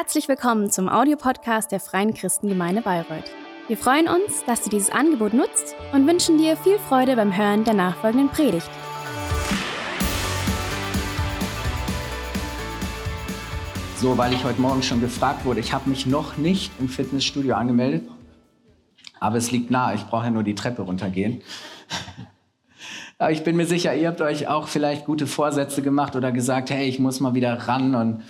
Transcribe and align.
Herzlich 0.00 0.28
willkommen 0.28 0.70
zum 0.70 0.88
Audiopodcast 0.88 1.72
der 1.72 1.80
Freien 1.80 2.14
Christengemeinde 2.14 2.82
Bayreuth. 2.82 3.32
Wir 3.66 3.76
freuen 3.76 4.06
uns, 4.06 4.44
dass 4.46 4.62
du 4.62 4.70
dieses 4.70 4.90
Angebot 4.90 5.34
nutzt 5.34 5.74
und 5.92 6.06
wünschen 6.06 6.38
dir 6.38 6.56
viel 6.56 6.78
Freude 6.78 7.16
beim 7.16 7.36
Hören 7.36 7.64
der 7.64 7.74
nachfolgenden 7.74 8.28
Predigt. 8.28 8.70
So, 13.96 14.16
weil 14.16 14.32
ich 14.34 14.44
heute 14.44 14.60
Morgen 14.60 14.84
schon 14.84 15.00
gefragt 15.00 15.44
wurde, 15.44 15.58
ich 15.58 15.72
habe 15.72 15.90
mich 15.90 16.06
noch 16.06 16.36
nicht 16.36 16.70
im 16.78 16.88
Fitnessstudio 16.88 17.56
angemeldet, 17.56 18.08
aber 19.18 19.38
es 19.38 19.50
liegt 19.50 19.72
nahe, 19.72 19.96
ich 19.96 20.04
brauche 20.04 20.26
ja 20.26 20.30
nur 20.30 20.44
die 20.44 20.54
Treppe 20.54 20.82
runtergehen. 20.82 21.42
Aber 23.20 23.32
ich 23.32 23.42
bin 23.42 23.56
mir 23.56 23.66
sicher, 23.66 23.96
ihr 23.96 24.06
habt 24.06 24.20
euch 24.20 24.46
auch 24.46 24.68
vielleicht 24.68 25.04
gute 25.04 25.26
Vorsätze 25.26 25.82
gemacht 25.82 26.14
oder 26.14 26.30
gesagt, 26.30 26.70
hey, 26.70 26.88
ich 26.88 27.00
muss 27.00 27.18
mal 27.18 27.34
wieder 27.34 27.52
ran 27.66 27.96
und 27.96 28.22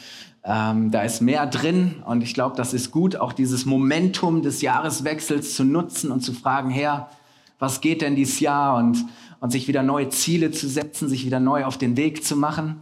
ähm, 0.50 0.90
da 0.90 1.02
ist 1.02 1.20
mehr 1.20 1.46
drin 1.46 1.96
und 2.06 2.22
ich 2.22 2.32
glaube, 2.32 2.56
das 2.56 2.72
ist 2.72 2.91
gut, 2.91 3.16
auch 3.16 3.34
dieses 3.34 3.66
Momentum 3.66 4.41
des 4.41 4.62
Jahreswechsels 4.62 5.54
zu 5.54 5.62
nutzen 5.62 6.10
und 6.10 6.23
zu 6.23 6.32
fragen, 6.32 6.70
Herr, 6.70 7.10
was 7.59 7.82
geht 7.82 8.00
denn 8.00 8.16
dieses 8.16 8.40
Jahr 8.40 8.78
und, 8.78 9.04
und 9.40 9.50
sich 9.50 9.68
wieder 9.68 9.82
neue 9.82 10.09
Ziele 10.09 10.50
zu 10.50 10.66
setzen, 10.66 11.06
sich 11.06 11.26
wieder 11.26 11.38
neu 11.38 11.66
auf 11.66 11.76
den 11.76 11.98
Weg 11.98 12.24
zu 12.24 12.34
machen. 12.34 12.80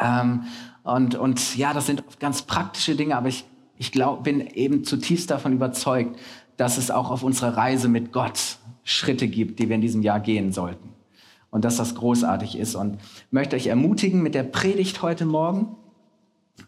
Ähm, 0.00 0.44
und, 0.84 1.16
und 1.16 1.56
ja, 1.56 1.74
das 1.74 1.86
sind 1.86 2.04
ganz 2.20 2.42
praktische 2.42 2.94
Dinge, 2.94 3.16
aber 3.16 3.28
ich, 3.28 3.44
ich 3.78 3.90
glaub, 3.90 4.22
bin 4.22 4.40
eben 4.40 4.84
zutiefst 4.84 5.28
davon 5.28 5.52
überzeugt, 5.52 6.16
dass 6.56 6.78
es 6.78 6.92
auch 6.92 7.10
auf 7.10 7.24
unserer 7.24 7.56
Reise 7.56 7.88
mit 7.88 8.12
Gott 8.12 8.58
Schritte 8.84 9.26
gibt, 9.26 9.58
die 9.58 9.68
wir 9.68 9.74
in 9.74 9.82
diesem 9.82 10.02
Jahr 10.02 10.20
gehen 10.20 10.52
sollten. 10.52 10.90
Und 11.50 11.64
dass 11.64 11.78
das 11.78 11.96
großartig 11.96 12.56
ist. 12.56 12.76
Und 12.76 12.98
möchte 13.32 13.56
euch 13.56 13.66
ermutigen 13.66 14.22
mit 14.22 14.36
der 14.36 14.44
Predigt 14.44 15.02
heute 15.02 15.24
Morgen 15.24 15.74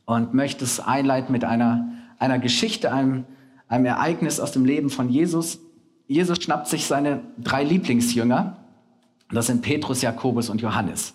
und 0.05 0.34
möchte 0.34 0.65
es 0.65 0.80
einleiten 0.80 1.33
mit 1.33 1.45
einer, 1.45 1.88
einer 2.19 2.38
Geschichte, 2.38 2.92
einem, 2.92 3.24
einem 3.69 3.87
Ereignis 3.87 4.41
aus 4.41 4.52
dem 4.52 4.65
Leben 4.65 4.90
von 4.90 5.09
Jesus. 5.09 5.60
Jesus 6.07 6.43
schnappt 6.43 6.68
sich 6.68 6.87
seine 6.87 7.23
drei 7.38 7.65
Lieblingsjünger. 7.65 8.57
Das 9.30 9.46
sind 9.46 9.63
Petrus, 9.63 10.02
Jakobus 10.02 10.48
und 10.48 10.60
Johannes. 10.60 11.15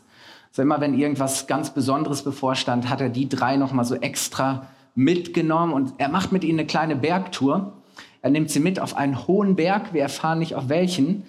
So 0.52 0.62
immer, 0.62 0.80
wenn 0.80 0.98
irgendwas 0.98 1.48
ganz 1.48 1.72
Besonderes 1.72 2.24
bevorstand, 2.24 2.88
hat 2.90 3.02
er 3.02 3.10
die 3.10 3.28
drei 3.28 3.58
nochmal 3.58 3.86
so 3.86 3.96
extra 3.96 4.68
mitgenommen 4.94 5.74
und 5.74 5.94
er 5.98 6.10
macht 6.10 6.32
mit 6.32 6.44
ihnen 6.44 6.60
eine 6.60 6.68
kleine 6.68 6.96
Bergtour. 6.96 7.74
Er 8.22 8.30
nimmt 8.30 8.52
sie 8.52 8.60
mit 8.60 8.80
auf 8.80 8.96
einen 8.96 9.28
hohen 9.28 9.56
Berg, 9.56 9.94
wir 9.94 10.04
erfahren 10.04 10.38
nicht 10.38 10.56
auf 10.56 10.70
welchen, 10.70 11.24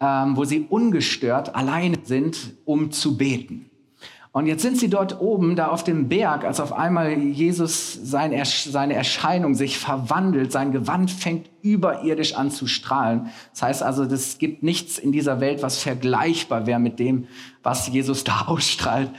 ähm, 0.00 0.36
wo 0.36 0.44
sie 0.44 0.66
ungestört 0.68 1.56
alleine 1.56 1.98
sind, 2.04 2.54
um 2.64 2.92
zu 2.92 3.16
beten. 3.16 3.67
Und 4.38 4.46
jetzt 4.46 4.62
sind 4.62 4.78
sie 4.78 4.88
dort 4.88 5.20
oben, 5.20 5.56
da 5.56 5.66
auf 5.66 5.82
dem 5.82 6.08
Berg, 6.08 6.44
als 6.44 6.60
auf 6.60 6.72
einmal 6.72 7.10
Jesus 7.18 7.98
sein, 8.04 8.32
seine 8.44 8.94
Erscheinung 8.94 9.56
sich 9.56 9.78
verwandelt, 9.78 10.52
sein 10.52 10.70
Gewand 10.70 11.10
fängt 11.10 11.50
überirdisch 11.60 12.34
an 12.34 12.52
zu 12.52 12.68
strahlen. 12.68 13.30
Das 13.50 13.62
heißt 13.62 13.82
also, 13.82 14.04
es 14.04 14.38
gibt 14.38 14.62
nichts 14.62 14.96
in 14.96 15.10
dieser 15.10 15.40
Welt, 15.40 15.60
was 15.64 15.82
vergleichbar 15.82 16.68
wäre 16.68 16.78
mit 16.78 17.00
dem, 17.00 17.26
was 17.64 17.88
Jesus 17.88 18.22
da 18.24 18.42
ausstrahlt. 18.42 19.10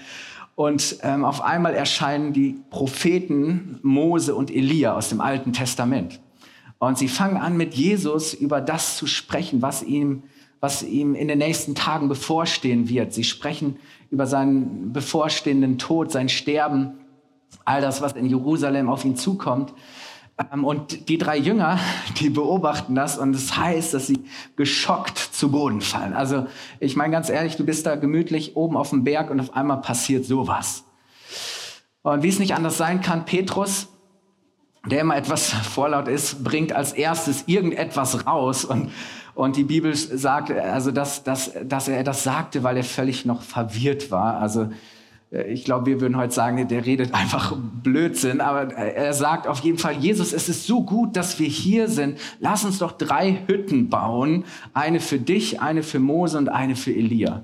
Und 0.55 0.99
ähm, 1.03 1.25
auf 1.25 1.43
einmal 1.43 1.73
erscheinen 1.73 2.31
die 2.31 2.55
Propheten 2.69 3.77
Mose 3.81 4.33
und 4.33 4.49
Elia 4.49 4.95
aus 4.95 5.09
dem 5.09 5.19
Alten 5.19 5.51
Testament. 5.51 6.21
Und 6.77 6.97
sie 6.97 7.09
fangen 7.09 7.35
an, 7.35 7.57
mit 7.57 7.73
Jesus 7.73 8.33
über 8.33 8.61
das 8.61 8.95
zu 8.95 9.05
sprechen, 9.05 9.61
was 9.61 9.83
ihm 9.83 10.23
was 10.59 10.83
ihm 10.83 11.15
in 11.15 11.27
den 11.27 11.37
nächsten 11.37 11.75
Tagen 11.75 12.09
bevorstehen 12.09 12.89
wird. 12.89 13.13
Sie 13.13 13.23
sprechen 13.23 13.77
über 14.11 14.27
seinen 14.27 14.91
bevorstehenden 14.91 15.77
Tod, 15.77 16.11
sein 16.11 16.29
Sterben, 16.29 16.99
all 17.65 17.81
das, 17.81 18.01
was 18.01 18.13
in 18.13 18.25
Jerusalem 18.25 18.89
auf 18.89 19.05
ihn 19.05 19.15
zukommt. 19.15 19.73
Ähm, 20.51 20.65
und 20.65 21.09
die 21.09 21.17
drei 21.17 21.37
Jünger, 21.37 21.79
die 22.19 22.29
beobachten 22.29 22.95
das 22.95 23.17
und 23.17 23.35
es 23.35 23.47
das 23.47 23.57
heißt, 23.57 23.93
dass 23.93 24.07
sie 24.07 24.23
geschockt 24.55 25.17
zu 25.17 25.51
Boden 25.51 25.81
fallen. 25.81 26.13
Also 26.13 26.47
ich 26.79 26.95
meine 26.95 27.11
ganz 27.11 27.29
ehrlich, 27.29 27.55
du 27.55 27.65
bist 27.65 27.85
da 27.85 27.95
gemütlich 27.95 28.55
oben 28.55 28.77
auf 28.77 28.89
dem 28.89 29.03
Berg 29.03 29.31
und 29.31 29.39
auf 29.39 29.55
einmal 29.55 29.81
passiert 29.81 30.25
sowas. 30.25 30.83
Und 32.01 32.23
wie 32.23 32.29
es 32.29 32.39
nicht 32.39 32.55
anders 32.55 32.77
sein 32.77 33.01
kann, 33.01 33.25
Petrus, 33.25 33.87
der 34.85 35.01
immer 35.01 35.17
etwas 35.17 35.49
vorlaut 35.73 36.07
ist, 36.07 36.43
bringt 36.43 36.73
als 36.73 36.93
erstes 36.93 37.43
irgendetwas 37.47 38.25
raus 38.25 38.65
und 38.65 38.91
und 39.39 39.55
die 39.55 39.63
Bibel 39.63 39.95
sagt, 39.95 40.51
also 40.51 40.91
dass, 40.91 41.23
dass, 41.23 41.53
dass 41.63 41.87
er 41.87 42.03
das 42.03 42.25
sagte, 42.25 42.61
weil 42.63 42.75
er 42.75 42.83
völlig 42.83 43.23
noch 43.23 43.41
verwirrt 43.41 44.11
war. 44.11 44.37
Also 44.41 44.67
äh, 45.31 45.43
ich 45.43 45.63
glaube, 45.63 45.85
wir 45.85 46.01
würden 46.01 46.17
heute 46.17 46.33
sagen, 46.33 46.67
der 46.67 46.85
redet 46.85 47.13
einfach 47.13 47.55
Blödsinn, 47.55 48.41
aber 48.41 48.73
er 48.73 49.13
sagt 49.13 49.47
auf 49.47 49.61
jeden 49.61 49.77
Fall, 49.77 49.93
Jesus, 49.93 50.33
es 50.33 50.49
ist 50.49 50.67
so 50.67 50.83
gut, 50.83 51.15
dass 51.15 51.39
wir 51.39 51.47
hier 51.47 51.87
sind. 51.87 52.19
Lass 52.41 52.65
uns 52.65 52.79
doch 52.79 52.91
drei 52.91 53.43
Hütten 53.47 53.89
bauen. 53.89 54.43
Eine 54.73 54.99
für 54.99 55.19
dich, 55.19 55.61
eine 55.61 55.83
für 55.83 55.99
Mose 55.99 56.37
und 56.37 56.49
eine 56.49 56.75
für 56.75 56.91
Elia. 56.91 57.43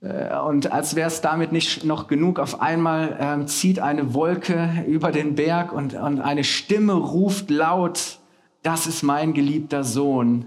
Äh, 0.00 0.38
und 0.38 0.72
als 0.72 0.96
wäre 0.96 1.08
es 1.08 1.20
damit 1.20 1.52
nicht 1.52 1.84
noch 1.84 2.08
genug, 2.08 2.38
auf 2.38 2.60
einmal 2.60 3.42
äh, 3.42 3.46
zieht 3.46 3.78
eine 3.78 4.14
Wolke 4.14 4.84
über 4.86 5.12
den 5.12 5.34
Berg 5.34 5.72
und, 5.72 5.94
und 5.94 6.20
eine 6.20 6.44
Stimme 6.44 6.94
ruft 6.94 7.50
laut, 7.50 8.18
das 8.62 8.86
ist 8.86 9.02
mein 9.02 9.32
geliebter 9.32 9.84
Sohn, 9.84 10.46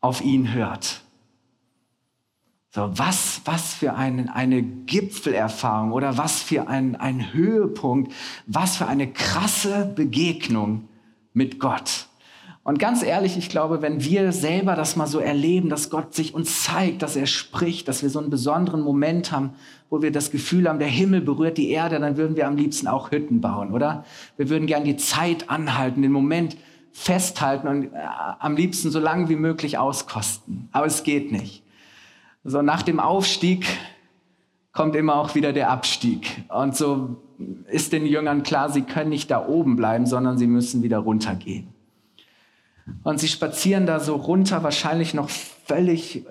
auf 0.00 0.20
ihn 0.20 0.52
hört. 0.52 1.02
So, 2.70 2.90
was, 2.98 3.40
was 3.46 3.72
für 3.72 3.94
ein, 3.94 4.28
eine 4.28 4.62
Gipfelerfahrung 4.62 5.92
oder 5.92 6.18
was 6.18 6.42
für 6.42 6.68
ein, 6.68 6.94
ein 6.94 7.32
Höhepunkt, 7.32 8.12
was 8.46 8.76
für 8.76 8.86
eine 8.86 9.10
krasse 9.10 9.90
Begegnung 9.96 10.88
mit 11.32 11.58
Gott. 11.58 12.08
Und 12.66 12.80
ganz 12.80 13.04
ehrlich, 13.04 13.38
ich 13.38 13.48
glaube, 13.48 13.80
wenn 13.80 14.02
wir 14.02 14.32
selber 14.32 14.74
das 14.74 14.96
mal 14.96 15.06
so 15.06 15.20
erleben, 15.20 15.68
dass 15.68 15.88
Gott 15.88 16.14
sich 16.14 16.34
uns 16.34 16.64
zeigt, 16.64 17.00
dass 17.00 17.14
er 17.14 17.26
spricht, 17.26 17.86
dass 17.86 18.02
wir 18.02 18.10
so 18.10 18.18
einen 18.18 18.28
besonderen 18.28 18.80
Moment 18.80 19.30
haben, 19.30 19.50
wo 19.88 20.02
wir 20.02 20.10
das 20.10 20.32
Gefühl 20.32 20.68
haben, 20.68 20.80
der 20.80 20.88
Himmel 20.88 21.20
berührt 21.20 21.58
die 21.58 21.70
Erde, 21.70 22.00
dann 22.00 22.16
würden 22.16 22.34
wir 22.34 22.48
am 22.48 22.56
liebsten 22.56 22.88
auch 22.88 23.12
Hütten 23.12 23.40
bauen, 23.40 23.72
oder? 23.72 24.04
Wir 24.36 24.48
würden 24.50 24.66
gern 24.66 24.82
die 24.82 24.96
Zeit 24.96 25.48
anhalten, 25.48 26.02
den 26.02 26.10
Moment 26.10 26.56
festhalten 26.90 27.68
und 27.68 27.84
äh, 27.84 27.98
am 28.40 28.56
liebsten 28.56 28.90
so 28.90 28.98
lange 28.98 29.28
wie 29.28 29.36
möglich 29.36 29.78
auskosten. 29.78 30.68
Aber 30.72 30.86
es 30.86 31.04
geht 31.04 31.30
nicht. 31.30 31.62
So 32.42 32.62
nach 32.62 32.82
dem 32.82 32.98
Aufstieg 32.98 33.64
kommt 34.72 34.96
immer 34.96 35.14
auch 35.14 35.36
wieder 35.36 35.52
der 35.52 35.70
Abstieg. 35.70 36.42
Und 36.48 36.74
so 36.74 37.22
ist 37.70 37.92
den 37.92 38.06
Jüngern 38.06 38.42
klar, 38.42 38.70
sie 38.70 38.82
können 38.82 39.10
nicht 39.10 39.30
da 39.30 39.46
oben 39.46 39.76
bleiben, 39.76 40.04
sondern 40.04 40.36
sie 40.36 40.48
müssen 40.48 40.82
wieder 40.82 40.98
runtergehen. 40.98 41.75
Und 43.02 43.20
sie 43.20 43.28
spazieren 43.28 43.86
da 43.86 44.00
so 44.00 44.14
runter, 44.16 44.62
wahrscheinlich 44.62 45.14
noch 45.14 45.28
völlig 45.28 46.24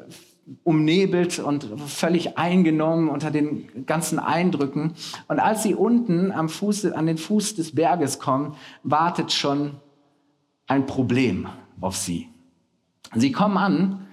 umnebelt 0.63 1.39
und 1.39 1.67
völlig 1.87 2.37
eingenommen 2.37 3.09
unter 3.09 3.31
den 3.31 3.85
ganzen 3.85 4.19
Eindrücken. 4.19 4.93
Und 5.27 5.39
als 5.39 5.63
sie 5.63 5.73
unten 5.73 6.31
am 6.31 6.49
Fuß, 6.49 6.85
an 6.93 7.07
den 7.07 7.17
Fuß 7.17 7.55
des 7.55 7.73
Berges 7.73 8.19
kommen, 8.19 8.55
wartet 8.83 9.31
schon 9.31 9.71
ein 10.67 10.85
Problem 10.85 11.47
auf 11.81 11.95
sie. 11.95 12.29
Sie 13.15 13.31
kommen 13.31 13.57
an 13.57 14.07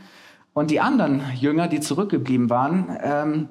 und 0.54 0.70
die 0.70 0.80
anderen 0.80 1.22
Jünger, 1.38 1.68
die 1.68 1.80
zurückgeblieben 1.80 2.50
waren, 2.50 2.96
ähm, 3.02 3.48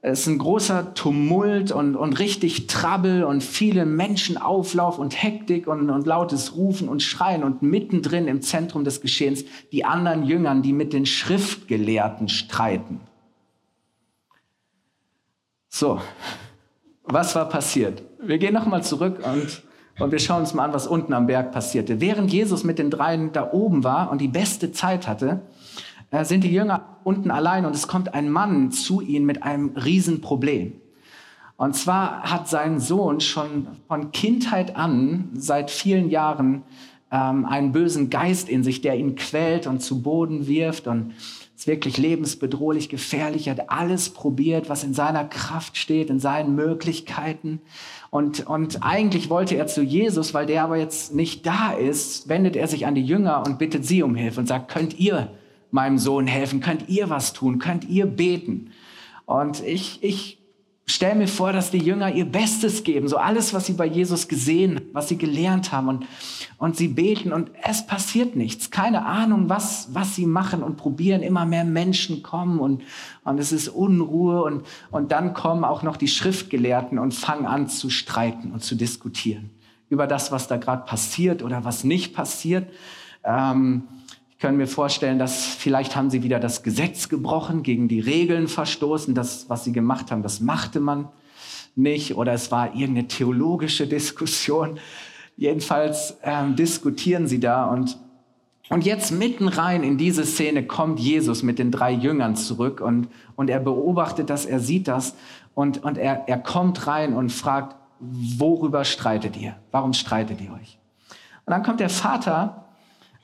es 0.00 0.20
ist 0.20 0.26
ein 0.28 0.38
großer 0.38 0.94
Tumult 0.94 1.72
und, 1.72 1.96
und 1.96 2.20
richtig 2.20 2.68
Trouble 2.68 3.26
und 3.26 3.42
viele 3.42 3.84
Menschenauflauf 3.84 4.98
und 4.98 5.20
Hektik 5.20 5.66
und, 5.66 5.90
und 5.90 6.06
lautes 6.06 6.54
Rufen 6.54 6.88
und 6.88 7.02
Schreien 7.02 7.42
und 7.42 7.62
mittendrin 7.62 8.28
im 8.28 8.40
Zentrum 8.40 8.84
des 8.84 9.00
Geschehens 9.00 9.44
die 9.72 9.84
anderen 9.84 10.24
Jüngern, 10.24 10.62
die 10.62 10.72
mit 10.72 10.92
den 10.92 11.04
Schriftgelehrten 11.04 12.28
streiten. 12.28 13.00
So, 15.68 16.00
was 17.02 17.34
war 17.34 17.48
passiert? 17.48 18.02
Wir 18.22 18.38
gehen 18.38 18.54
nochmal 18.54 18.84
zurück 18.84 19.20
und, 19.24 19.62
und 19.98 20.12
wir 20.12 20.20
schauen 20.20 20.40
uns 20.40 20.54
mal 20.54 20.64
an, 20.64 20.72
was 20.72 20.86
unten 20.86 21.12
am 21.12 21.26
Berg 21.26 21.50
passierte. 21.50 22.00
Während 22.00 22.32
Jesus 22.32 22.62
mit 22.62 22.78
den 22.78 22.90
dreien 22.90 23.32
da 23.32 23.52
oben 23.52 23.82
war 23.82 24.12
und 24.12 24.20
die 24.20 24.28
beste 24.28 24.70
Zeit 24.70 25.08
hatte, 25.08 25.40
äh, 26.10 26.24
sind 26.24 26.44
die 26.44 26.52
Jünger 26.52 26.98
unten 27.04 27.30
allein 27.30 27.64
und 27.64 27.74
es 27.74 27.88
kommt 27.88 28.14
ein 28.14 28.30
Mann 28.30 28.70
zu 28.70 29.00
ihnen 29.00 29.26
mit 29.26 29.42
einem 29.42 29.70
Riesenproblem. 29.76 30.72
Und 31.56 31.74
zwar 31.74 32.22
hat 32.22 32.48
sein 32.48 32.78
Sohn 32.78 33.20
schon 33.20 33.66
von 33.88 34.12
Kindheit 34.12 34.76
an, 34.76 35.30
seit 35.34 35.70
vielen 35.70 36.08
Jahren, 36.08 36.62
ähm, 37.10 37.44
einen 37.46 37.72
bösen 37.72 38.10
Geist 38.10 38.48
in 38.48 38.62
sich, 38.62 38.80
der 38.80 38.96
ihn 38.96 39.16
quält 39.16 39.66
und 39.66 39.80
zu 39.80 40.02
Boden 40.02 40.46
wirft 40.46 40.86
und 40.86 41.14
ist 41.56 41.66
wirklich 41.66 41.98
lebensbedrohlich, 41.98 42.88
gefährlich, 42.88 43.48
hat 43.48 43.70
alles 43.70 44.10
probiert, 44.10 44.68
was 44.68 44.84
in 44.84 44.94
seiner 44.94 45.24
Kraft 45.24 45.76
steht, 45.76 46.10
in 46.10 46.20
seinen 46.20 46.54
Möglichkeiten. 46.54 47.60
Und, 48.10 48.46
und 48.46 48.84
eigentlich 48.84 49.28
wollte 49.28 49.56
er 49.56 49.66
zu 49.66 49.82
Jesus, 49.82 50.34
weil 50.34 50.46
der 50.46 50.62
aber 50.62 50.76
jetzt 50.76 51.12
nicht 51.12 51.44
da 51.44 51.72
ist, 51.72 52.28
wendet 52.28 52.54
er 52.54 52.68
sich 52.68 52.86
an 52.86 52.94
die 52.94 53.04
Jünger 53.04 53.42
und 53.44 53.58
bittet 53.58 53.84
sie 53.84 54.04
um 54.04 54.14
Hilfe 54.14 54.38
und 54.38 54.46
sagt, 54.46 54.70
könnt 54.70 55.00
ihr 55.00 55.32
meinem 55.70 55.98
Sohn 55.98 56.26
helfen? 56.26 56.60
Könnt 56.60 56.88
ihr 56.88 57.10
was 57.10 57.32
tun? 57.32 57.58
Könnt 57.58 57.84
ihr 57.88 58.06
beten? 58.06 58.70
Und 59.26 59.62
ich, 59.62 60.02
ich 60.02 60.38
stell 60.88 61.14
mir 61.14 61.28
vor, 61.28 61.52
dass 61.52 61.70
die 61.70 61.78
Jünger 61.78 62.12
ihr 62.14 62.24
Bestes 62.24 62.82
geben, 62.82 63.08
so 63.08 63.18
alles, 63.18 63.52
was 63.52 63.66
sie 63.66 63.74
bei 63.74 63.84
Jesus 63.84 64.26
gesehen, 64.26 64.80
was 64.92 65.08
sie 65.08 65.18
gelernt 65.18 65.70
haben 65.70 65.88
und, 65.88 66.06
und 66.56 66.76
sie 66.76 66.88
beten 66.88 67.32
und 67.32 67.50
es 67.62 67.86
passiert 67.86 68.36
nichts. 68.36 68.70
Keine 68.70 69.04
Ahnung, 69.04 69.48
was, 69.48 69.88
was 69.92 70.16
sie 70.16 70.26
machen 70.26 70.62
und 70.62 70.76
probieren. 70.76 71.22
Immer 71.22 71.44
mehr 71.44 71.64
Menschen 71.64 72.22
kommen 72.22 72.58
und, 72.58 72.82
und 73.24 73.38
es 73.38 73.52
ist 73.52 73.68
Unruhe 73.68 74.42
und, 74.42 74.66
und 74.90 75.12
dann 75.12 75.34
kommen 75.34 75.64
auch 75.64 75.82
noch 75.82 75.98
die 75.98 76.08
Schriftgelehrten 76.08 76.98
und 76.98 77.12
fangen 77.12 77.46
an 77.46 77.68
zu 77.68 77.90
streiten 77.90 78.52
und 78.52 78.64
zu 78.64 78.74
diskutieren 78.74 79.50
über 79.90 80.06
das, 80.06 80.32
was 80.32 80.48
da 80.48 80.56
gerade 80.56 80.84
passiert 80.84 81.42
oder 81.42 81.64
was 81.64 81.84
nicht 81.84 82.14
passiert. 82.14 82.68
Ähm, 83.24 83.84
ich 84.38 84.42
kann 84.42 84.56
mir 84.56 84.68
vorstellen, 84.68 85.18
dass 85.18 85.46
vielleicht 85.46 85.96
haben 85.96 86.10
sie 86.10 86.22
wieder 86.22 86.38
das 86.38 86.62
Gesetz 86.62 87.08
gebrochen, 87.08 87.64
gegen 87.64 87.88
die 87.88 87.98
Regeln 87.98 88.46
verstoßen. 88.46 89.12
Das, 89.12 89.50
was 89.50 89.64
sie 89.64 89.72
gemacht 89.72 90.12
haben, 90.12 90.22
das 90.22 90.38
machte 90.38 90.78
man 90.78 91.08
nicht. 91.74 92.14
Oder 92.14 92.34
es 92.34 92.52
war 92.52 92.68
irgendeine 92.72 93.08
theologische 93.08 93.88
Diskussion. 93.88 94.78
Jedenfalls 95.36 96.18
ähm, 96.22 96.54
diskutieren 96.54 97.26
sie 97.26 97.40
da 97.40 97.64
und 97.66 97.98
und 98.70 98.84
jetzt 98.84 99.10
mitten 99.10 99.48
rein 99.48 99.82
in 99.82 99.96
diese 99.96 100.24
Szene 100.24 100.62
kommt 100.62 101.00
Jesus 101.00 101.42
mit 101.42 101.58
den 101.58 101.72
drei 101.72 101.90
Jüngern 101.90 102.36
zurück 102.36 102.82
und, 102.82 103.08
und 103.34 103.48
er 103.48 103.60
beobachtet 103.60 104.28
das, 104.28 104.44
er 104.44 104.60
sieht 104.60 104.88
das 104.88 105.16
und, 105.54 105.82
und 105.82 105.96
er, 105.96 106.28
er 106.28 106.36
kommt 106.36 106.86
rein 106.86 107.14
und 107.14 107.32
fragt, 107.32 107.76
worüber 107.98 108.84
streitet 108.84 109.38
ihr? 109.38 109.56
Warum 109.70 109.94
streitet 109.94 110.42
ihr 110.42 110.52
euch? 110.52 110.78
Und 111.46 111.52
dann 111.52 111.62
kommt 111.62 111.80
der 111.80 111.88
Vater 111.88 112.66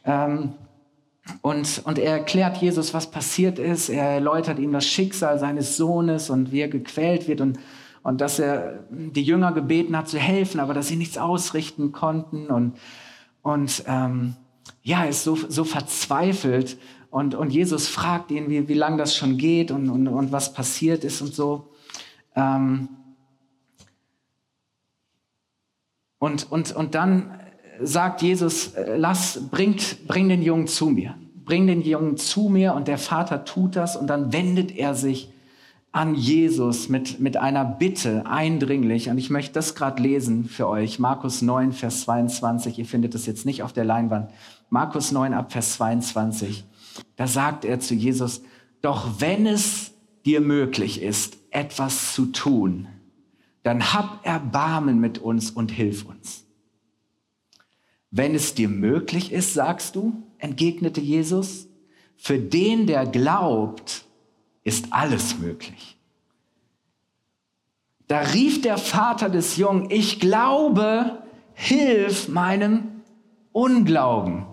ähm, 0.06 0.54
und, 1.40 1.82
und 1.84 1.98
er 1.98 2.12
erklärt 2.12 2.58
Jesus, 2.58 2.92
was 2.92 3.10
passiert 3.10 3.58
ist. 3.58 3.88
Er 3.88 4.04
erläutert 4.04 4.58
ihm 4.58 4.72
das 4.72 4.86
Schicksal 4.86 5.38
seines 5.38 5.76
Sohnes 5.76 6.28
und 6.30 6.52
wie 6.52 6.60
er 6.60 6.68
gequält 6.68 7.28
wird 7.28 7.40
und, 7.40 7.58
und 8.02 8.20
dass 8.20 8.38
er 8.38 8.84
die 8.90 9.22
Jünger 9.22 9.52
gebeten 9.52 9.96
hat 9.96 10.08
zu 10.08 10.18
helfen, 10.18 10.60
aber 10.60 10.74
dass 10.74 10.88
sie 10.88 10.96
nichts 10.96 11.16
ausrichten 11.16 11.92
konnten. 11.92 12.48
Und, 12.48 12.76
und 13.42 13.84
ähm, 13.86 14.36
ja, 14.82 15.04
er 15.04 15.10
ist 15.10 15.24
so, 15.24 15.36
so 15.36 15.64
verzweifelt. 15.64 16.76
Und, 17.10 17.34
und 17.34 17.50
Jesus 17.50 17.88
fragt 17.88 18.30
ihn, 18.30 18.50
wie, 18.50 18.68
wie 18.68 18.74
lange 18.74 18.98
das 18.98 19.16
schon 19.16 19.38
geht 19.38 19.70
und, 19.70 19.88
und, 19.88 20.08
und 20.08 20.32
was 20.32 20.52
passiert 20.52 21.04
ist 21.04 21.22
und 21.22 21.34
so. 21.34 21.70
Ähm, 22.36 22.88
und, 26.18 26.50
und, 26.50 26.74
und 26.76 26.94
dann 26.94 27.40
sagt 27.80 28.22
Jesus, 28.22 28.74
äh, 28.74 28.96
lass, 28.96 29.40
bringt, 29.50 30.06
bring 30.06 30.28
den 30.28 30.42
Jungen 30.42 30.66
zu 30.66 30.90
mir. 30.90 31.14
Bring 31.44 31.66
den 31.66 31.82
Jungen 31.82 32.16
zu 32.16 32.48
mir 32.48 32.74
und 32.74 32.88
der 32.88 32.98
Vater 32.98 33.44
tut 33.44 33.76
das 33.76 33.96
und 33.96 34.06
dann 34.06 34.32
wendet 34.32 34.76
er 34.76 34.94
sich 34.94 35.30
an 35.92 36.14
Jesus 36.14 36.88
mit, 36.88 37.20
mit 37.20 37.36
einer 37.36 37.64
Bitte 37.64 38.24
eindringlich. 38.26 39.10
Und 39.10 39.18
ich 39.18 39.30
möchte 39.30 39.52
das 39.52 39.76
gerade 39.76 40.02
lesen 40.02 40.46
für 40.46 40.68
euch. 40.68 40.98
Markus 40.98 41.40
9, 41.40 41.72
Vers 41.72 42.00
22. 42.02 42.80
Ihr 42.80 42.84
findet 42.84 43.14
das 43.14 43.26
jetzt 43.26 43.46
nicht 43.46 43.62
auf 43.62 43.72
der 43.72 43.84
Leinwand. 43.84 44.30
Markus 44.70 45.12
9 45.12 45.34
ab 45.34 45.52
Vers 45.52 45.74
22. 45.74 46.64
Da 47.14 47.28
sagt 47.28 47.64
er 47.64 47.78
zu 47.78 47.94
Jesus, 47.94 48.42
doch 48.82 49.20
wenn 49.20 49.46
es 49.46 49.92
dir 50.24 50.40
möglich 50.40 51.00
ist, 51.00 51.36
etwas 51.50 52.12
zu 52.12 52.26
tun, 52.26 52.88
dann 53.62 53.94
hab 53.94 54.26
Erbarmen 54.26 54.98
mit 54.98 55.18
uns 55.18 55.50
und 55.50 55.70
hilf 55.70 56.04
uns. 56.06 56.43
Wenn 58.16 58.36
es 58.36 58.54
dir 58.54 58.68
möglich 58.68 59.32
ist, 59.32 59.54
sagst 59.54 59.96
du, 59.96 60.22
entgegnete 60.38 61.00
Jesus, 61.00 61.66
für 62.16 62.38
den, 62.38 62.86
der 62.86 63.06
glaubt, 63.06 64.04
ist 64.62 64.92
alles 64.92 65.36
möglich. 65.40 65.96
Da 68.06 68.20
rief 68.20 68.62
der 68.62 68.78
Vater 68.78 69.30
des 69.30 69.56
Jungen, 69.56 69.90
ich 69.90 70.20
glaube, 70.20 71.24
hilf 71.54 72.28
meinem 72.28 73.02
Unglauben. 73.50 74.46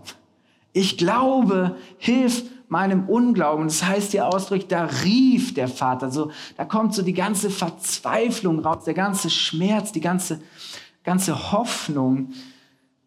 Ich 0.74 0.98
glaube, 0.98 1.78
hilf 2.00 2.42
meinem 2.68 3.08
Unglauben. 3.08 3.66
Das 3.66 3.86
heißt 3.86 4.10
hier 4.10 4.28
ausdrücklich, 4.28 4.70
da 4.70 4.86
rief 5.04 5.54
der 5.54 5.68
Vater. 5.68 6.10
So, 6.10 6.32
da 6.58 6.66
kommt 6.66 6.96
so 6.96 7.04
die 7.04 7.14
ganze 7.14 7.52
Verzweiflung 7.52 8.58
raus, 8.58 8.86
der 8.86 8.96
ganze 8.96 9.30
Schmerz, 9.30 9.92
die 9.92 10.02
ganze, 10.02 10.42
ganze 11.04 11.52
Hoffnung. 11.52 12.34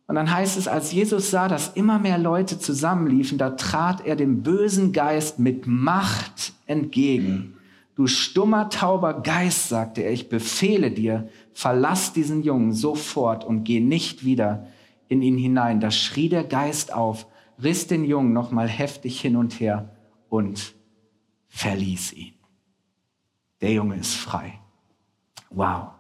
Und 0.07 0.17
dann 0.17 0.31
heißt 0.31 0.59
es, 0.59 0.69
als 0.69 0.93
Jesus 0.93 1.31
sah, 1.31 1.49
dass 1.49 1.69
immer 1.75 1.99
mehr 1.99 2.19
Leute 2.19 2.59
zusammenliefen, 2.59 3.39
da 3.39 3.51
trat 3.51 4.05
er 4.07 4.17
dem 4.17 4.43
bösen 4.43 4.93
Geist 4.93 5.39
mit 5.39 5.67
Macht 5.67 6.53
entgegen. 6.67 7.57
Du 7.95 8.07
stummer, 8.07 8.69
tauber 8.69 9.23
Geist, 9.23 9.69
sagte 9.69 10.03
er, 10.03 10.13
ich 10.13 10.29
befehle 10.29 10.91
dir, 10.91 11.29
verlass 11.53 12.13
diesen 12.13 12.43
Jungen 12.43 12.73
sofort 12.73 13.45
und 13.45 13.65
geh 13.65 13.81
nicht 13.81 14.25
wieder 14.25 14.67
in 15.09 15.23
ihn 15.23 15.39
hinein. 15.39 15.81
Da 15.81 15.91
schrie 15.91 16.29
der 16.29 16.45
Geist 16.45 16.93
auf, 16.93 17.27
riss 17.63 17.87
den 17.87 18.05
Jungen 18.05 18.33
nochmal 18.33 18.69
heftig 18.69 19.21
hin 19.21 19.37
und 19.37 19.59
her 19.61 19.97
und 20.29 20.75
verließ 21.49 22.13
ihn. 22.15 22.35
Der 23.61 23.73
Junge 23.73 23.97
ist 23.97 24.15
frei. 24.15 24.59
Wow. 25.51 25.93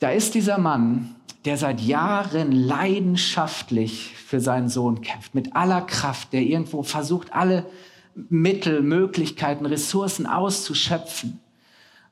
Da 0.00 0.10
ist 0.10 0.34
dieser 0.34 0.58
Mann, 0.58 1.14
der 1.44 1.58
seit 1.58 1.80
Jahren 1.80 2.52
leidenschaftlich 2.52 4.14
für 4.16 4.40
seinen 4.40 4.68
Sohn 4.68 5.02
kämpft, 5.02 5.34
mit 5.34 5.54
aller 5.54 5.82
Kraft, 5.82 6.32
der 6.32 6.42
irgendwo 6.42 6.82
versucht, 6.82 7.34
alle 7.34 7.66
Mittel, 8.14 8.80
Möglichkeiten, 8.82 9.66
Ressourcen 9.66 10.26
auszuschöpfen. 10.26 11.40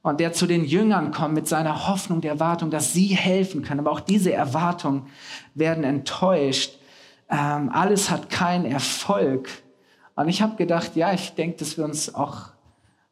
Und 0.02 0.18
der 0.20 0.32
zu 0.32 0.46
den 0.46 0.64
Jüngern 0.64 1.12
kommt 1.12 1.34
mit 1.34 1.48
seiner 1.48 1.86
Hoffnung, 1.88 2.20
der 2.20 2.32
Erwartung, 2.32 2.70
dass 2.70 2.92
sie 2.92 3.06
helfen 3.06 3.62
können. 3.62 3.80
Aber 3.80 3.92
auch 3.92 4.00
diese 4.00 4.32
Erwartungen 4.32 5.06
werden 5.54 5.84
enttäuscht. 5.84 6.76
Ähm, 7.30 7.70
alles 7.72 8.10
hat 8.10 8.28
keinen 8.28 8.66
Erfolg. 8.66 9.48
Und 10.16 10.28
ich 10.28 10.42
habe 10.42 10.56
gedacht, 10.56 10.96
ja, 10.96 11.12
ich 11.14 11.34
denke, 11.34 11.58
dass 11.58 11.78
wir 11.78 11.84
uns 11.84 12.14
auch 12.14 12.48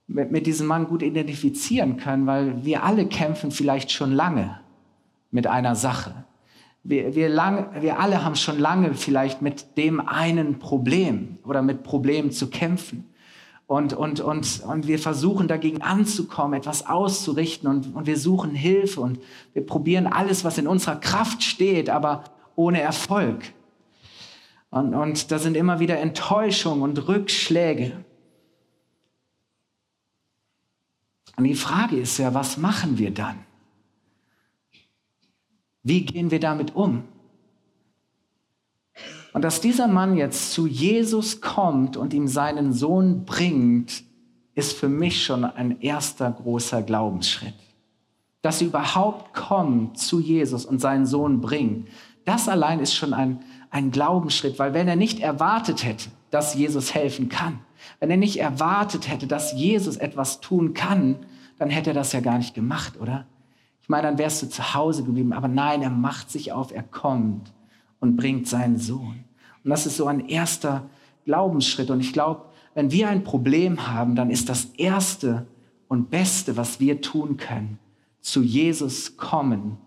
mit, 0.09 0.33
mit 0.33 0.47
diesem 0.47 0.67
Mann 0.67 0.89
gut 0.89 1.03
identifizieren 1.03 1.97
können, 1.97 2.27
weil 2.27 2.65
wir 2.65 2.83
alle 2.83 3.07
kämpfen 3.07 3.53
vielleicht 3.53 3.93
schon 3.93 4.13
lange 4.13 4.60
mit 5.31 5.47
einer 5.47 5.77
Sache. 5.77 6.25
Wir, 6.83 7.15
wir, 7.15 7.29
lang, 7.29 7.83
wir 7.83 8.01
alle 8.01 8.25
haben 8.25 8.37
schon 8.37 8.59
lange 8.59 8.95
vielleicht 8.95 9.43
mit 9.43 9.77
dem 9.77 10.01
einen 10.01 10.59
Problem 10.59 11.39
oder 11.45 11.63
mit 11.63 11.83
Problemen 11.83 12.31
zu 12.31 12.49
kämpfen. 12.49 13.07
Und, 13.67 13.93
und, 13.93 14.21
und, 14.21 14.63
und 14.67 14.89
wir 14.89 14.99
versuchen 14.99 15.47
dagegen 15.47 15.83
anzukommen, 15.83 16.55
etwas 16.55 16.87
auszurichten 16.87 17.69
und, 17.69 17.95
und 17.95 18.07
wir 18.07 18.19
suchen 18.19 18.53
Hilfe 18.53 19.01
und 19.01 19.21
wir 19.53 19.65
probieren 19.65 20.09
alles, 20.09 20.45
was 20.45 20.59
in 20.59 20.67
unserer 20.67 20.97
Kraft 20.97 21.45
steht, 21.45 21.89
aber 21.89 22.25
ohne 22.57 22.81
Erfolg. 22.81 23.53
Und, 24.71 24.95
und 24.95 25.31
da 25.31 25.39
sind 25.39 25.57
immer 25.57 25.79
wieder 25.79 25.99
Enttäuschungen 25.99 26.83
und 26.83 27.07
Rückschläge. 27.07 28.05
Und 31.37 31.45
die 31.45 31.55
Frage 31.55 31.97
ist 31.97 32.19
ja, 32.19 32.35
was 32.35 32.57
machen 32.57 32.99
wir 32.99 33.13
dann? 33.13 33.45
Wie 35.83 36.05
gehen 36.05 36.31
wir 36.31 36.41
damit 36.41 36.75
um? 36.75 37.05
Und 39.33 39.43
dass 39.43 39.61
dieser 39.61 39.89
Mann 39.89 40.17
jetzt 40.17 40.53
zu 40.53 40.67
Jesus 40.67 41.41
kommt 41.41 41.97
und 41.97 42.13
ihm 42.13 42.27
seinen 42.27 42.73
Sohn 42.73 43.25
bringt, 43.25 44.03
ist 44.55 44.73
für 44.77 44.89
mich 44.89 45.25
schon 45.25 45.45
ein 45.45 45.81
erster 45.81 46.31
großer 46.31 46.83
Glaubensschritt. 46.83 47.55
Dass 48.43 48.59
sie 48.59 48.67
überhaupt 48.67 49.35
kommt 49.35 49.99
zu 49.99 50.21
Jesus 50.21 50.65
und 50.65 50.81
seinen 50.81 51.07
Sohn 51.07 51.41
bringt, 51.41 51.89
das 52.25 52.49
allein 52.49 52.81
ist 52.81 52.95
schon 52.95 53.15
ein, 53.15 53.41
ein 53.71 53.91
Glaubensschritt, 53.91 54.59
weil 54.59 54.75
wenn 54.75 54.89
er 54.89 54.97
nicht 54.97 55.21
erwartet 55.21 55.85
hätte, 55.85 56.11
dass 56.31 56.55
Jesus 56.55 56.95
helfen 56.95 57.29
kann, 57.29 57.61
wenn 57.99 58.11
er 58.11 58.17
nicht 58.17 58.39
erwartet 58.39 59.09
hätte, 59.09 59.27
dass 59.27 59.53
Jesus 59.53 59.97
etwas 59.97 60.41
tun 60.41 60.75
kann, 60.75 61.17
dann 61.59 61.71
hätte 61.71 61.91
er 61.91 61.95
das 61.95 62.13
ja 62.13 62.21
gar 62.21 62.39
nicht 62.39 62.55
gemacht, 62.55 63.01
oder? 63.01 63.27
Meine, 63.89 64.09
dann 64.09 64.19
wärst 64.19 64.43
du 64.43 64.49
zu 64.49 64.75
Hause 64.75 65.05
geblieben. 65.05 65.33
Aber 65.33 65.49
nein, 65.49 65.83
er 65.83 65.91
macht 65.91 66.31
sich 66.31 66.53
auf, 66.53 66.73
er 66.73 66.83
kommt 66.83 67.53
und 67.99 68.17
bringt 68.17 68.47
seinen 68.47 68.79
Sohn. 68.79 69.25
Und 69.65 69.71
das 69.71 69.87
ist 69.87 69.97
so 69.97 70.07
ein 70.07 70.29
erster 70.29 70.89
Glaubensschritt. 71.25 71.91
Und 71.91 72.01
ich 72.01 72.13
glaube, 72.13 72.45
wenn 72.75 72.91
wir 72.91 73.09
ein 73.09 73.25
Problem 73.25 73.89
haben, 73.89 74.15
dann 74.15 74.31
ist 74.31 74.49
das 74.49 74.67
Erste 74.77 75.47
und 75.89 76.11
Beste, 76.11 76.57
was 76.57 76.81
wir 76.81 77.01
tun 77.01 77.37
können, 77.37 77.79
zu 78.21 78.43
Jesus 78.43 79.17
kommen 79.17 79.79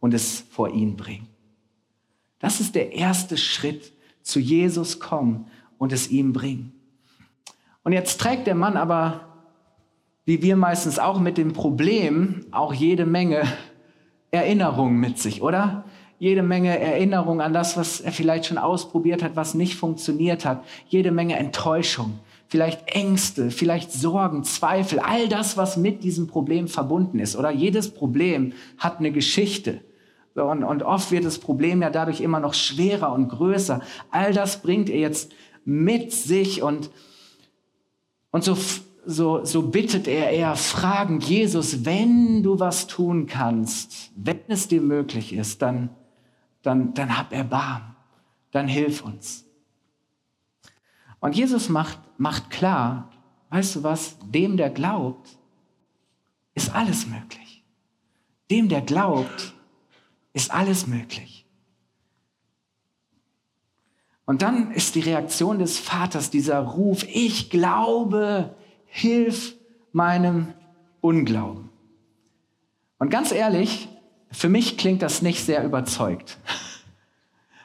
und 0.00 0.14
es 0.14 0.44
vor 0.50 0.70
ihn 0.70 0.96
bringen. 0.96 1.26
Das 2.38 2.60
ist 2.60 2.74
der 2.74 2.92
erste 2.92 3.36
Schritt, 3.36 3.92
zu 4.22 4.40
Jesus 4.40 5.00
kommen 5.00 5.46
und 5.78 5.92
es 5.92 6.10
ihm 6.10 6.32
bringen. 6.32 6.72
Und 7.82 7.92
jetzt 7.92 8.20
trägt 8.20 8.46
der 8.46 8.54
Mann 8.54 8.76
aber 8.76 9.27
wie 10.28 10.42
wir 10.42 10.56
meistens 10.56 10.98
auch 10.98 11.20
mit 11.20 11.38
dem 11.38 11.54
Problem, 11.54 12.44
auch 12.50 12.74
jede 12.74 13.06
Menge 13.06 13.44
Erinnerungen 14.30 15.00
mit 15.00 15.18
sich, 15.18 15.40
oder? 15.40 15.84
Jede 16.18 16.42
Menge 16.42 16.78
Erinnerungen 16.78 17.40
an 17.40 17.54
das, 17.54 17.78
was 17.78 18.02
er 18.02 18.12
vielleicht 18.12 18.44
schon 18.44 18.58
ausprobiert 18.58 19.22
hat, 19.22 19.36
was 19.36 19.54
nicht 19.54 19.76
funktioniert 19.76 20.44
hat. 20.44 20.62
Jede 20.86 21.12
Menge 21.12 21.38
Enttäuschung, 21.38 22.18
vielleicht 22.46 22.94
Ängste, 22.94 23.50
vielleicht 23.50 23.90
Sorgen, 23.90 24.44
Zweifel, 24.44 24.98
all 24.98 25.28
das, 25.30 25.56
was 25.56 25.78
mit 25.78 26.04
diesem 26.04 26.26
Problem 26.26 26.68
verbunden 26.68 27.20
ist. 27.20 27.34
Oder 27.34 27.50
jedes 27.50 27.88
Problem 27.94 28.52
hat 28.76 28.98
eine 28.98 29.12
Geschichte. 29.12 29.80
Und, 30.34 30.62
und 30.62 30.82
oft 30.82 31.10
wird 31.10 31.24
das 31.24 31.38
Problem 31.38 31.80
ja 31.80 31.88
dadurch 31.88 32.20
immer 32.20 32.38
noch 32.38 32.52
schwerer 32.52 33.14
und 33.14 33.30
größer. 33.30 33.80
All 34.10 34.34
das 34.34 34.60
bringt 34.60 34.90
er 34.90 34.98
jetzt 34.98 35.32
mit 35.64 36.12
sich 36.12 36.62
und, 36.62 36.90
und 38.30 38.44
so, 38.44 38.58
so, 39.10 39.42
so 39.42 39.62
bittet 39.62 40.06
er 40.06 40.30
eher 40.30 40.54
fragend, 40.54 41.24
Jesus, 41.24 41.86
wenn 41.86 42.42
du 42.42 42.60
was 42.60 42.86
tun 42.86 43.26
kannst, 43.26 44.12
wenn 44.14 44.40
es 44.48 44.68
dir 44.68 44.82
möglich 44.82 45.32
ist, 45.32 45.62
dann, 45.62 45.88
dann, 46.60 46.92
dann 46.92 47.16
hab 47.16 47.32
Erbarm, 47.32 47.96
dann 48.50 48.68
hilf 48.68 49.02
uns. 49.02 49.46
Und 51.20 51.34
Jesus 51.34 51.70
macht, 51.70 51.98
macht 52.18 52.50
klar, 52.50 53.10
weißt 53.48 53.76
du 53.76 53.82
was, 53.82 54.18
dem, 54.26 54.58
der 54.58 54.68
glaubt, 54.68 55.38
ist 56.54 56.74
alles 56.74 57.06
möglich. 57.06 57.64
Dem, 58.50 58.68
der 58.68 58.82
glaubt, 58.82 59.54
ist 60.34 60.52
alles 60.52 60.86
möglich. 60.86 61.46
Und 64.26 64.42
dann 64.42 64.70
ist 64.72 64.96
die 64.96 65.00
Reaktion 65.00 65.58
des 65.58 65.78
Vaters 65.78 66.28
dieser 66.28 66.58
Ruf, 66.60 67.04
ich 67.04 67.48
glaube, 67.48 68.54
hilf 68.88 69.54
meinem 69.92 70.48
Unglauben. 71.00 71.68
Und 72.98 73.10
ganz 73.10 73.32
ehrlich, 73.32 73.88
für 74.30 74.48
mich 74.48 74.76
klingt 74.76 75.02
das 75.02 75.22
nicht 75.22 75.44
sehr 75.44 75.64
überzeugt. 75.64 76.38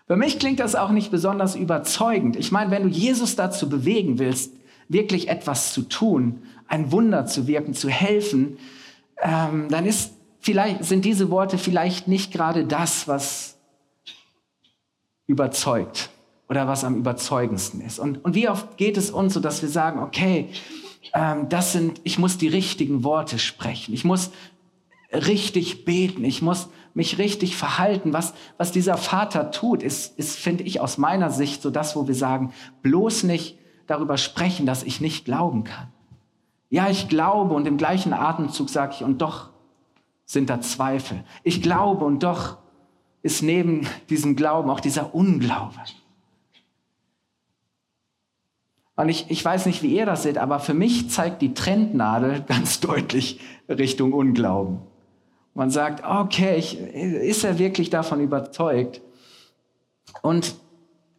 Für 0.05 0.15
mich 0.15 0.37
klingt 0.37 0.59
das 0.59 0.75
auch 0.75 0.91
nicht 0.91 1.11
besonders 1.11 1.55
überzeugend. 1.55 2.35
Ich 2.35 2.51
meine, 2.51 2.71
wenn 2.71 2.83
du 2.83 2.89
Jesus 2.89 3.35
dazu 3.35 3.69
bewegen 3.69 4.19
willst, 4.19 4.53
wirklich 4.89 5.29
etwas 5.29 5.73
zu 5.73 5.83
tun, 5.83 6.43
ein 6.67 6.91
Wunder 6.91 7.25
zu 7.25 7.47
wirken, 7.47 7.73
zu 7.73 7.89
helfen, 7.89 8.57
ähm, 9.21 9.69
dann 9.69 9.85
ist 9.85 10.13
vielleicht, 10.39 10.83
sind 10.83 11.05
diese 11.05 11.29
Worte 11.29 11.57
vielleicht 11.57 12.07
nicht 12.07 12.31
gerade 12.31 12.65
das, 12.65 13.07
was 13.07 13.57
überzeugt 15.25 16.09
oder 16.49 16.67
was 16.67 16.83
am 16.83 16.95
überzeugendsten 16.95 17.81
ist. 17.81 17.97
Und, 17.97 18.23
und 18.23 18.35
wie 18.35 18.49
oft 18.49 18.77
geht 18.77 18.97
es 18.97 19.09
uns 19.09 19.33
so, 19.33 19.39
dass 19.39 19.61
wir 19.61 19.69
sagen, 19.69 19.99
okay, 19.99 20.49
ähm, 21.13 21.49
das 21.49 21.71
sind, 21.71 22.01
ich 22.03 22.19
muss 22.19 22.37
die 22.37 22.47
richtigen 22.47 23.03
Worte 23.03 23.39
sprechen, 23.39 23.93
ich 23.93 24.05
muss 24.05 24.31
richtig 25.11 25.85
beten, 25.85 26.23
ich 26.23 26.41
muss 26.41 26.69
mich 26.93 27.17
richtig 27.17 27.55
verhalten. 27.55 28.13
Was, 28.13 28.33
was 28.57 28.71
dieser 28.71 28.97
Vater 28.97 29.51
tut, 29.51 29.83
ist, 29.83 30.17
ist 30.17 30.37
finde 30.37 30.63
ich 30.63 30.79
aus 30.79 30.97
meiner 30.97 31.29
Sicht 31.29 31.61
so 31.61 31.69
das, 31.69 31.95
wo 31.95 32.07
wir 32.07 32.15
sagen, 32.15 32.53
bloß 32.81 33.23
nicht 33.23 33.57
darüber 33.87 34.17
sprechen, 34.17 34.65
dass 34.65 34.83
ich 34.83 35.01
nicht 35.01 35.25
glauben 35.25 35.63
kann. 35.63 35.91
Ja, 36.69 36.89
ich 36.89 37.09
glaube 37.09 37.53
und 37.53 37.67
im 37.67 37.77
gleichen 37.77 38.13
Atemzug 38.13 38.69
sage 38.69 38.93
ich, 38.95 39.03
und 39.03 39.21
doch 39.21 39.49
sind 40.25 40.49
da 40.49 40.61
Zweifel. 40.61 41.23
Ich 41.43 41.61
glaube 41.61 42.05
und 42.05 42.23
doch 42.23 42.57
ist 43.21 43.43
neben 43.43 43.87
diesem 44.09 44.35
Glauben 44.35 44.69
auch 44.69 44.79
dieser 44.79 45.13
Unglaube. 45.13 45.75
Und 48.95 49.09
ich, 49.09 49.29
ich 49.29 49.43
weiß 49.43 49.65
nicht, 49.65 49.81
wie 49.81 49.95
ihr 49.95 50.05
das 50.05 50.23
seht, 50.23 50.37
aber 50.37 50.59
für 50.59 50.73
mich 50.73 51.09
zeigt 51.09 51.41
die 51.41 51.53
Trendnadel 51.53 52.41
ganz 52.47 52.79
deutlich 52.79 53.39
Richtung 53.67 54.13
Unglauben. 54.13 54.79
Man 55.55 55.69
sagt, 55.69 56.03
okay, 56.05 56.55
ich, 56.57 56.79
ist 56.79 57.43
er 57.43 57.59
wirklich 57.59 57.89
davon 57.89 58.19
überzeugt? 58.19 59.01
Und 60.21 60.55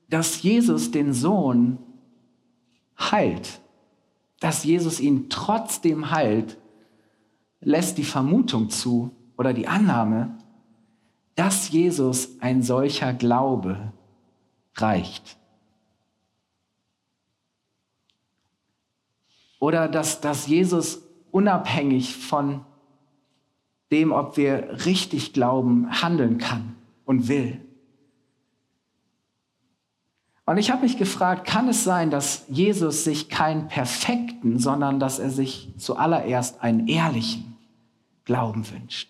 dass 0.09 0.43
Jesus 0.43 0.90
den 0.90 1.12
Sohn 1.12 1.78
heilt, 2.99 3.61
dass 4.40 4.64
Jesus 4.64 5.00
ihn 5.00 5.28
trotzdem 5.31 6.11
heilt, 6.11 6.59
lässt 7.61 7.99
die 7.99 8.04
Vermutung 8.04 8.71
zu 8.71 9.11
oder 9.37 9.52
die 9.52 9.66
Annahme, 9.66 10.37
dass 11.35 11.71
Jesus 11.71 12.40
ein 12.40 12.62
solcher 12.62 13.12
Glaube 13.12 13.93
reicht. 14.76 15.37
Oder 19.64 19.88
dass, 19.88 20.21
dass 20.21 20.47
Jesus 20.47 21.00
unabhängig 21.30 22.14
von 22.14 22.66
dem, 23.90 24.12
ob 24.12 24.37
wir 24.37 24.85
richtig 24.85 25.33
glauben, 25.33 26.02
handeln 26.02 26.37
kann 26.37 26.75
und 27.06 27.28
will. 27.28 27.62
Und 30.44 30.59
ich 30.59 30.71
habe 30.71 30.83
mich 30.83 30.99
gefragt, 30.99 31.47
kann 31.47 31.66
es 31.66 31.83
sein, 31.83 32.11
dass 32.11 32.44
Jesus 32.50 33.04
sich 33.04 33.30
keinen 33.30 33.68
perfekten, 33.68 34.59
sondern 34.59 35.00
dass 35.00 35.18
er 35.18 35.30
sich 35.30 35.73
zuallererst 35.78 36.61
einen 36.61 36.87
ehrlichen 36.87 37.56
Glauben 38.26 38.71
wünscht. 38.71 39.09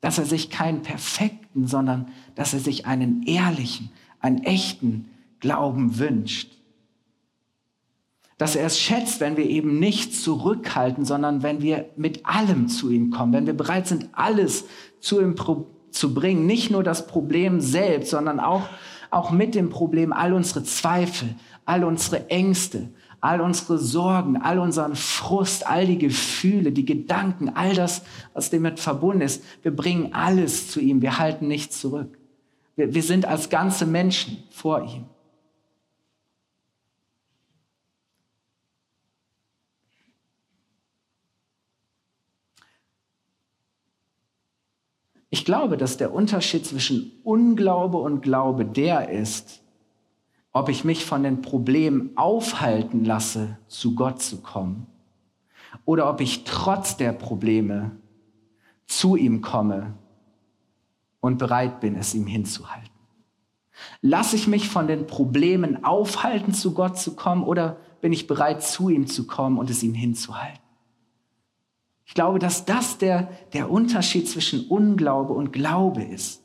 Dass 0.00 0.16
er 0.16 0.24
sich 0.24 0.48
keinen 0.48 0.80
perfekten, 0.80 1.66
sondern 1.66 2.08
dass 2.36 2.54
er 2.54 2.60
sich 2.60 2.86
einen 2.86 3.22
ehrlichen, 3.24 3.90
einen 4.20 4.42
echten 4.44 5.10
Glauben 5.40 5.98
wünscht. 5.98 6.57
Dass 8.38 8.54
er 8.54 8.66
es 8.66 8.78
schätzt, 8.78 9.20
wenn 9.20 9.36
wir 9.36 9.46
eben 9.46 9.78
nicht 9.78 10.14
zurückhalten, 10.14 11.04
sondern 11.04 11.42
wenn 11.42 11.60
wir 11.60 11.86
mit 11.96 12.24
allem 12.24 12.68
zu 12.68 12.88
ihm 12.88 13.10
kommen, 13.10 13.32
wenn 13.32 13.46
wir 13.46 13.56
bereit 13.56 13.88
sind, 13.88 14.08
alles 14.12 14.64
zu 15.00 15.20
ihm 15.20 15.34
zu 15.90 16.14
bringen. 16.14 16.46
Nicht 16.46 16.70
nur 16.70 16.84
das 16.84 17.08
Problem 17.08 17.60
selbst, 17.60 18.10
sondern 18.10 18.38
auch, 18.38 18.62
auch 19.10 19.32
mit 19.32 19.54
dem 19.56 19.70
Problem 19.70 20.12
all 20.12 20.32
unsere 20.32 20.62
Zweifel, 20.62 21.34
all 21.64 21.82
unsere 21.82 22.30
Ängste, 22.30 22.90
all 23.20 23.40
unsere 23.40 23.78
Sorgen, 23.78 24.36
all 24.36 24.58
unseren 24.58 24.94
Frust, 24.94 25.66
all 25.66 25.86
die 25.86 25.98
Gefühle, 25.98 26.72
die 26.72 26.84
Gedanken, 26.84 27.50
all 27.50 27.74
das, 27.74 28.02
was 28.32 28.50
damit 28.50 28.78
verbunden 28.78 29.22
ist. 29.22 29.42
Wir 29.62 29.74
bringen 29.74 30.14
alles 30.14 30.70
zu 30.70 30.80
ihm. 30.80 31.02
Wir 31.02 31.18
halten 31.18 31.48
nichts 31.48 31.80
zurück. 31.80 32.16
Wir, 32.76 32.94
wir 32.94 33.02
sind 33.02 33.26
als 33.26 33.50
ganze 33.50 33.86
Menschen 33.86 34.44
vor 34.50 34.84
ihm. 34.84 35.06
Ich 45.30 45.44
glaube, 45.44 45.76
dass 45.76 45.96
der 45.96 46.12
Unterschied 46.12 46.64
zwischen 46.64 47.12
Unglaube 47.22 47.98
und 47.98 48.22
Glaube 48.22 48.64
der 48.64 49.10
ist, 49.10 49.62
ob 50.52 50.68
ich 50.68 50.84
mich 50.84 51.04
von 51.04 51.22
den 51.22 51.42
Problemen 51.42 52.16
aufhalten 52.16 53.04
lasse, 53.04 53.58
zu 53.68 53.94
Gott 53.94 54.22
zu 54.22 54.40
kommen, 54.40 54.86
oder 55.84 56.08
ob 56.08 56.20
ich 56.20 56.44
trotz 56.44 56.96
der 56.96 57.12
Probleme 57.12 57.92
zu 58.86 59.16
ihm 59.16 59.42
komme 59.42 59.94
und 61.20 61.38
bereit 61.38 61.80
bin, 61.80 61.94
es 61.94 62.14
ihm 62.14 62.26
hinzuhalten. 62.26 62.88
Lasse 64.00 64.34
ich 64.34 64.48
mich 64.48 64.68
von 64.68 64.86
den 64.86 65.06
Problemen 65.06 65.84
aufhalten, 65.84 66.54
zu 66.54 66.72
Gott 66.72 66.98
zu 66.98 67.14
kommen, 67.14 67.42
oder 67.42 67.76
bin 68.00 68.12
ich 68.12 68.26
bereit, 68.26 68.62
zu 68.62 68.88
ihm 68.88 69.06
zu 69.06 69.26
kommen 69.26 69.58
und 69.58 69.68
es 69.68 69.82
ihm 69.82 69.94
hinzuhalten? 69.94 70.67
Ich 72.08 72.14
glaube, 72.14 72.38
dass 72.38 72.64
das 72.64 72.96
der, 72.96 73.28
der 73.52 73.70
Unterschied 73.70 74.26
zwischen 74.26 74.66
Unglaube 74.68 75.34
und 75.34 75.52
Glaube 75.52 76.02
ist. 76.02 76.42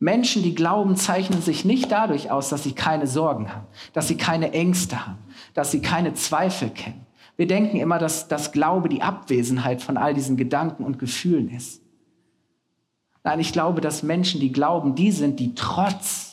Menschen, 0.00 0.42
die 0.42 0.56
glauben, 0.56 0.96
zeichnen 0.96 1.40
sich 1.40 1.64
nicht 1.64 1.92
dadurch 1.92 2.32
aus, 2.32 2.48
dass 2.48 2.64
sie 2.64 2.72
keine 2.72 3.06
Sorgen 3.06 3.54
haben, 3.54 3.68
dass 3.92 4.08
sie 4.08 4.16
keine 4.16 4.52
Ängste 4.52 5.06
haben, 5.06 5.18
dass 5.54 5.70
sie 5.70 5.80
keine 5.80 6.14
Zweifel 6.14 6.70
kennen. 6.70 7.06
Wir 7.36 7.46
denken 7.46 7.76
immer, 7.76 8.00
dass 8.00 8.26
das 8.26 8.50
Glaube 8.50 8.88
die 8.88 9.00
Abwesenheit 9.00 9.80
von 9.80 9.96
all 9.96 10.12
diesen 10.12 10.36
Gedanken 10.36 10.82
und 10.82 10.98
Gefühlen 10.98 11.48
ist. 11.48 11.80
Nein, 13.22 13.38
ich 13.38 13.52
glaube, 13.52 13.80
dass 13.80 14.02
Menschen, 14.02 14.40
die 14.40 14.50
glauben, 14.50 14.96
die 14.96 15.12
sind, 15.12 15.38
die 15.38 15.54
trotz 15.54 16.31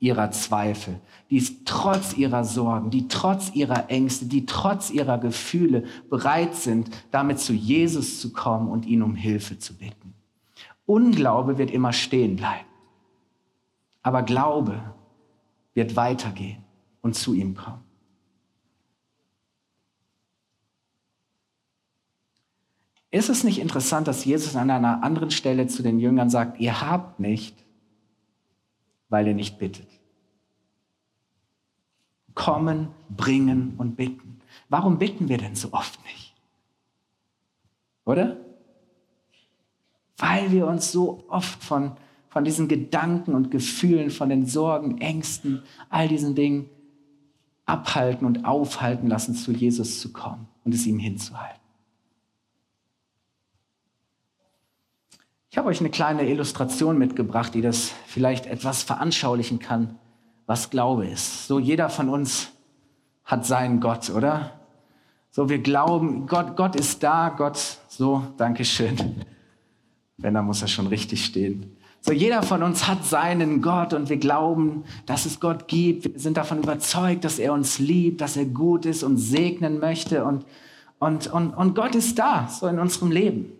ihrer 0.00 0.30
Zweifel, 0.30 1.00
die 1.30 1.64
trotz 1.64 2.16
ihrer 2.16 2.44
Sorgen, 2.44 2.90
die 2.90 3.08
trotz 3.08 3.50
ihrer 3.54 3.90
Ängste, 3.90 4.26
die 4.26 4.46
trotz 4.46 4.90
ihrer 4.90 5.18
Gefühle 5.18 5.84
bereit 6.08 6.54
sind, 6.54 6.90
damit 7.10 7.40
zu 7.40 7.52
Jesus 7.52 8.20
zu 8.20 8.32
kommen 8.32 8.68
und 8.68 8.86
ihn 8.86 9.02
um 9.02 9.14
Hilfe 9.14 9.58
zu 9.58 9.76
bitten. 9.76 10.14
Unglaube 10.86 11.58
wird 11.58 11.70
immer 11.70 11.92
stehen 11.92 12.36
bleiben. 12.36 12.66
Aber 14.02 14.22
Glaube 14.22 14.80
wird 15.74 15.96
weitergehen 15.96 16.64
und 17.02 17.14
zu 17.14 17.34
ihm 17.34 17.54
kommen. 17.56 17.84
Ist 23.10 23.30
es 23.30 23.42
nicht 23.42 23.58
interessant, 23.58 24.06
dass 24.06 24.24
Jesus 24.24 24.54
an 24.54 24.70
einer 24.70 25.02
anderen 25.02 25.30
Stelle 25.30 25.66
zu 25.66 25.82
den 25.82 25.98
Jüngern 25.98 26.30
sagt, 26.30 26.60
ihr 26.60 26.80
habt 26.80 27.20
nicht, 27.20 27.56
weil 29.08 29.26
ihr 29.26 29.34
nicht 29.34 29.58
bittet. 29.58 29.88
Kommen, 32.34 32.88
bringen 33.08 33.74
und 33.78 33.96
bitten. 33.96 34.40
Warum 34.68 34.98
bitten 34.98 35.28
wir 35.28 35.38
denn 35.38 35.56
so 35.56 35.72
oft 35.72 36.02
nicht? 36.04 36.34
Oder? 38.04 38.36
Weil 40.16 40.50
wir 40.52 40.66
uns 40.66 40.92
so 40.92 41.24
oft 41.28 41.62
von 41.62 41.96
von 42.28 42.44
diesen 42.44 42.68
Gedanken 42.68 43.34
und 43.34 43.50
Gefühlen, 43.50 44.10
von 44.10 44.28
den 44.28 44.46
Sorgen, 44.46 44.98
Ängsten, 45.00 45.62
all 45.88 46.08
diesen 46.08 46.34
Dingen 46.34 46.68
abhalten 47.64 48.26
und 48.26 48.44
aufhalten 48.44 49.08
lassen, 49.08 49.34
zu 49.34 49.52
Jesus 49.52 50.00
zu 50.00 50.12
kommen 50.12 50.46
und 50.64 50.74
es 50.74 50.86
ihm 50.86 50.98
hinzuhalten. 50.98 51.57
Ich 55.58 55.60
habe 55.60 55.70
euch 55.70 55.80
eine 55.80 55.90
kleine 55.90 56.30
Illustration 56.30 56.98
mitgebracht, 56.98 57.52
die 57.52 57.62
das 57.62 57.90
vielleicht 58.06 58.46
etwas 58.46 58.84
veranschaulichen 58.84 59.58
kann, 59.58 59.98
was 60.46 60.70
Glaube 60.70 61.04
ist. 61.08 61.48
So 61.48 61.58
jeder 61.58 61.90
von 61.90 62.08
uns 62.08 62.52
hat 63.24 63.44
seinen 63.44 63.80
Gott, 63.80 64.08
oder? 64.10 64.52
So 65.32 65.48
wir 65.48 65.58
glauben, 65.58 66.28
Gott, 66.28 66.54
Gott 66.54 66.76
ist 66.76 67.02
da, 67.02 67.30
Gott, 67.30 67.58
so, 67.88 68.22
Dankeschön. 68.36 69.16
Wenn, 70.16 70.34
dann 70.34 70.44
muss 70.44 70.62
er 70.62 70.68
schon 70.68 70.86
richtig 70.86 71.24
stehen. 71.24 71.76
So, 72.02 72.12
jeder 72.12 72.44
von 72.44 72.62
uns 72.62 72.86
hat 72.86 73.04
seinen 73.04 73.60
Gott 73.60 73.92
und 73.94 74.10
wir 74.10 74.18
glauben, 74.18 74.84
dass 75.06 75.26
es 75.26 75.40
Gott 75.40 75.66
gibt. 75.66 76.04
Wir 76.04 76.20
sind 76.20 76.36
davon 76.36 76.62
überzeugt, 76.62 77.24
dass 77.24 77.40
er 77.40 77.52
uns 77.52 77.80
liebt, 77.80 78.20
dass 78.20 78.36
er 78.36 78.44
gut 78.44 78.86
ist 78.86 79.02
und 79.02 79.16
segnen 79.16 79.80
möchte. 79.80 80.24
Und, 80.24 80.44
und, 81.00 81.26
und, 81.26 81.50
und 81.52 81.74
Gott 81.74 81.96
ist 81.96 82.16
da, 82.16 82.46
so 82.46 82.68
in 82.68 82.78
unserem 82.78 83.10
Leben. 83.10 83.54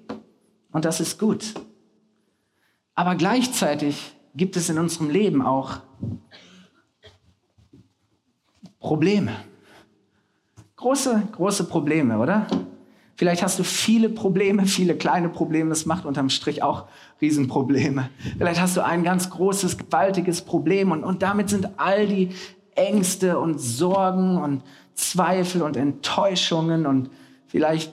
Und 0.70 0.84
das 0.84 1.00
ist 1.00 1.18
gut. 1.18 1.54
Aber 2.98 3.14
gleichzeitig 3.14 4.12
gibt 4.34 4.56
es 4.56 4.68
in 4.68 4.76
unserem 4.76 5.08
Leben 5.08 5.40
auch 5.40 5.78
Probleme. 8.80 9.36
Große, 10.74 11.28
große 11.30 11.68
Probleme, 11.68 12.18
oder? 12.18 12.48
Vielleicht 13.14 13.44
hast 13.44 13.56
du 13.60 13.62
viele 13.62 14.08
Probleme, 14.08 14.66
viele 14.66 14.96
kleine 14.96 15.28
Probleme. 15.28 15.70
Das 15.70 15.86
macht 15.86 16.06
unterm 16.06 16.28
Strich 16.28 16.64
auch 16.64 16.88
Riesenprobleme. 17.20 18.10
Vielleicht 18.36 18.60
hast 18.60 18.76
du 18.76 18.84
ein 18.84 19.04
ganz 19.04 19.30
großes, 19.30 19.78
gewaltiges 19.78 20.42
Problem 20.42 20.90
und, 20.90 21.04
und 21.04 21.22
damit 21.22 21.50
sind 21.50 21.78
all 21.78 22.08
die 22.08 22.30
Ängste 22.74 23.38
und 23.38 23.60
Sorgen 23.60 24.38
und 24.38 24.64
Zweifel 24.94 25.62
und 25.62 25.76
Enttäuschungen 25.76 26.84
und 26.84 27.10
vielleicht, 27.48 27.92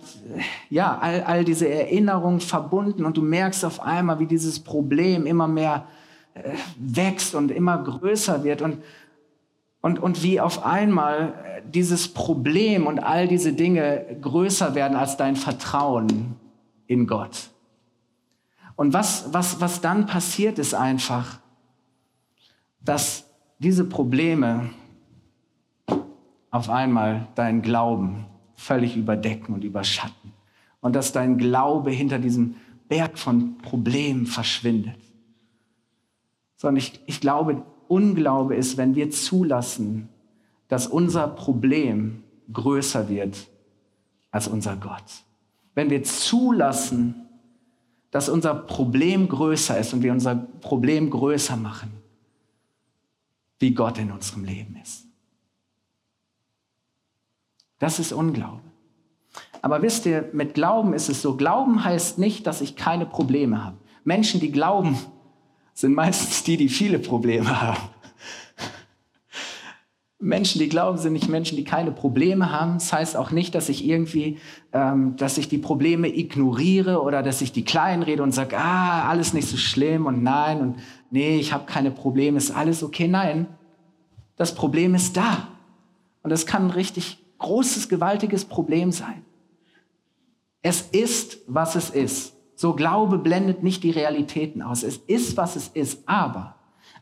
ja, 0.70 0.98
all, 1.00 1.24
all 1.24 1.46
diese 1.46 1.68
Erinnerungen 1.68 2.42
verbunden 2.42 3.06
und 3.06 3.18
du 3.18 3.22
merkst 3.22 3.66
auf 3.66 3.82
einmal, 3.82 4.20
wie 4.20 4.28
dieses 4.28 4.60
Problem 4.60 5.26
immer 5.26 5.48
mehr 5.48 5.88
äh, 6.34 6.52
wächst 6.78 7.34
und 7.34 7.50
immer 7.50 7.82
größer 7.82 8.44
wird 8.44 8.62
und, 8.62 8.84
und, 9.82 10.00
und 10.00 10.22
wie 10.24 10.42
auf 10.42 10.66
einmal 10.66 11.34
äh, 11.46 11.62
dieses 11.66 12.10
Problem 12.14 12.86
und 12.86 13.00
all 13.00 13.28
diese 13.28 13.54
Dinge 13.54 14.18
größer 14.22 14.76
werden 14.76 14.98
als 14.98 15.16
dein 15.18 15.38
Vertrauen 15.38 16.36
in 16.88 17.08
Gott. 17.08 17.50
Und 18.76 18.94
was, 18.94 19.34
was, 19.34 19.62
was 19.62 19.80
dann 19.80 20.06
passiert, 20.06 20.60
ist 20.60 20.74
einfach, 20.74 21.40
dass 22.82 23.30
diese 23.60 23.86
Probleme 23.86 24.70
auf 26.52 26.70
einmal 26.70 27.28
deinen 27.36 27.62
Glauben 27.62 28.26
völlig 28.56 28.96
überdecken 28.96 29.54
und 29.54 29.64
überschatten. 29.64 30.34
Und 30.82 30.96
dass 30.96 31.12
dein 31.12 31.38
Glaube 31.38 31.92
hinter 31.92 32.20
diesem 32.20 32.56
Berg 32.88 33.18
von 33.18 33.58
Problemen 33.60 34.26
verschwindet. 34.26 35.00
Sondern 36.56 36.78
ich, 36.78 37.00
ich 37.06 37.20
glaube, 37.20 37.64
Unglaube 37.88 38.56
ist, 38.56 38.78
wenn 38.78 38.96
wir 38.96 39.10
zulassen, 39.10 40.10
dass 40.68 40.88
unser 40.88 41.28
Problem 41.28 42.24
größer 42.52 43.10
wird 43.10 43.48
als 44.32 44.48
unser 44.48 44.76
Gott. 44.76 45.04
Wenn 45.74 45.90
wir 45.90 46.04
zulassen, 46.04 47.28
dass 48.12 48.30
unser 48.30 48.56
Problem 48.56 49.28
größer 49.28 49.78
ist 49.78 49.94
und 49.94 50.02
wir 50.02 50.12
unser 50.12 50.36
Problem 50.36 51.10
größer 51.10 51.58
machen, 51.58 51.92
wie 53.60 53.74
Gott 53.74 53.98
in 53.98 54.12
unserem 54.12 54.46
Leben 54.46 54.78
ist. 54.82 55.06
Das 57.86 58.00
ist 58.00 58.13
Unglaube. 58.13 58.62
Aber 59.62 59.84
wisst 59.84 60.08
ihr, 60.08 60.27
mit 60.34 60.56
Glauben 60.56 60.96
ist 60.96 61.08
es 61.08 61.22
so, 61.22 61.38
Glauben 61.38 61.84
heißt 61.84 62.18
nicht, 62.18 62.48
dass 62.48 62.62
ich 62.62 62.75
keine 62.75 63.06
Probleme 63.06 63.63
habe. 63.63 63.77
Menschen, 64.04 64.39
die 64.39 64.51
glauben, 64.51 64.98
sind 65.75 65.94
meistens 65.94 66.44
die, 66.44 66.58
die 66.58 66.68
viele 66.68 66.98
Probleme 66.98 67.62
haben. 67.62 67.77
Menschen, 70.18 70.57
die 70.57 70.68
glauben, 70.68 70.98
sind 70.98 71.14
nicht 71.14 71.29
Menschen, 71.29 71.57
die 71.57 71.64
keine 71.64 71.92
Probleme 71.92 72.51
haben. 72.51 72.74
Das 72.74 72.92
heißt 72.92 73.16
auch 73.16 73.29
nicht, 73.29 73.53
dass 73.53 73.70
ich 73.70 73.86
irgendwie, 73.86 74.40
ähm, 74.74 75.16
dass 75.18 75.38
ich 75.38 75.48
die 75.48 75.60
Probleme 75.60 76.07
ignoriere 76.07 77.03
oder 77.03 77.22
dass 77.22 77.40
ich 77.42 77.51
die 77.51 77.66
klein 77.66 78.01
rede 78.01 78.24
und 78.24 78.31
sage, 78.31 78.57
ah, 78.57 79.07
alles 79.07 79.31
nicht 79.31 79.48
so 79.48 79.57
schlimm 79.57 80.07
und 80.07 80.24
nein 80.24 80.60
und 80.60 80.77
nee, 81.12 81.38
ich 81.38 81.53
habe 81.53 81.68
keine 81.68 81.92
Probleme, 81.92 82.38
ist 82.38 82.50
alles 82.50 82.81
okay. 82.81 83.07
Nein, 83.07 83.46
das 84.38 84.55
Problem 84.55 84.96
ist 84.96 85.16
da. 85.18 85.50
Und 86.24 86.31
das 86.31 86.48
kann 86.48 86.72
richtig 86.72 87.20
großes, 87.46 87.90
gewaltiges 87.90 88.44
Problem 88.44 88.92
sein. 88.92 89.24
Es 90.64 90.81
ist, 90.81 91.38
was 91.46 91.75
es 91.75 91.92
ist. 91.92 92.34
So 92.55 92.74
Glaube 92.74 93.20
blendet 93.20 93.62
nicht 93.62 93.84
die 93.84 93.92
Realitäten 93.92 94.64
aus. 94.64 94.81
Es 94.81 94.98
ist, 94.98 95.38
was 95.38 95.55
es 95.55 95.68
ist. 95.68 96.08
Aber 96.08 96.55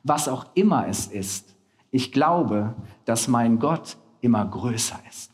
was 0.03 0.27
auch 0.27 0.47
immer 0.53 0.85
es 0.87 1.07
ist, 1.07 1.55
ich 1.91 2.11
glaube, 2.11 2.75
dass 3.05 3.29
mein 3.29 3.57
Gott 3.59 3.95
immer 4.19 4.43
größer 4.45 4.99
ist. 5.09 5.31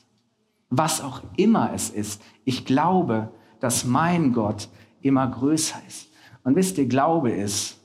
Was 0.70 1.02
auch 1.02 1.22
immer 1.38 1.74
es 1.74 1.90
ist, 1.90 2.22
ich 2.46 2.66
glaube, 2.66 3.32
dass 3.60 3.86
mein 3.86 4.32
Gott 4.32 4.70
immer 5.02 5.26
größer 5.26 5.82
ist. 5.88 6.10
Und 6.44 6.56
wisst 6.56 6.78
ihr, 6.78 6.86
Glaube 6.86 7.32
ist, 7.32 7.80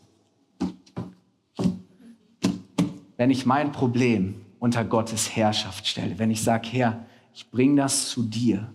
wenn 3.16 3.30
ich 3.30 3.46
mein 3.46 3.72
Problem 3.72 4.44
unter 4.64 4.82
Gottes 4.82 5.36
Herrschaft 5.36 5.86
stelle. 5.86 6.18
Wenn 6.18 6.30
ich 6.30 6.42
sage, 6.42 6.68
Herr, 6.72 7.04
ich 7.34 7.50
bringe 7.50 7.82
das 7.82 8.08
zu 8.08 8.22
dir. 8.22 8.72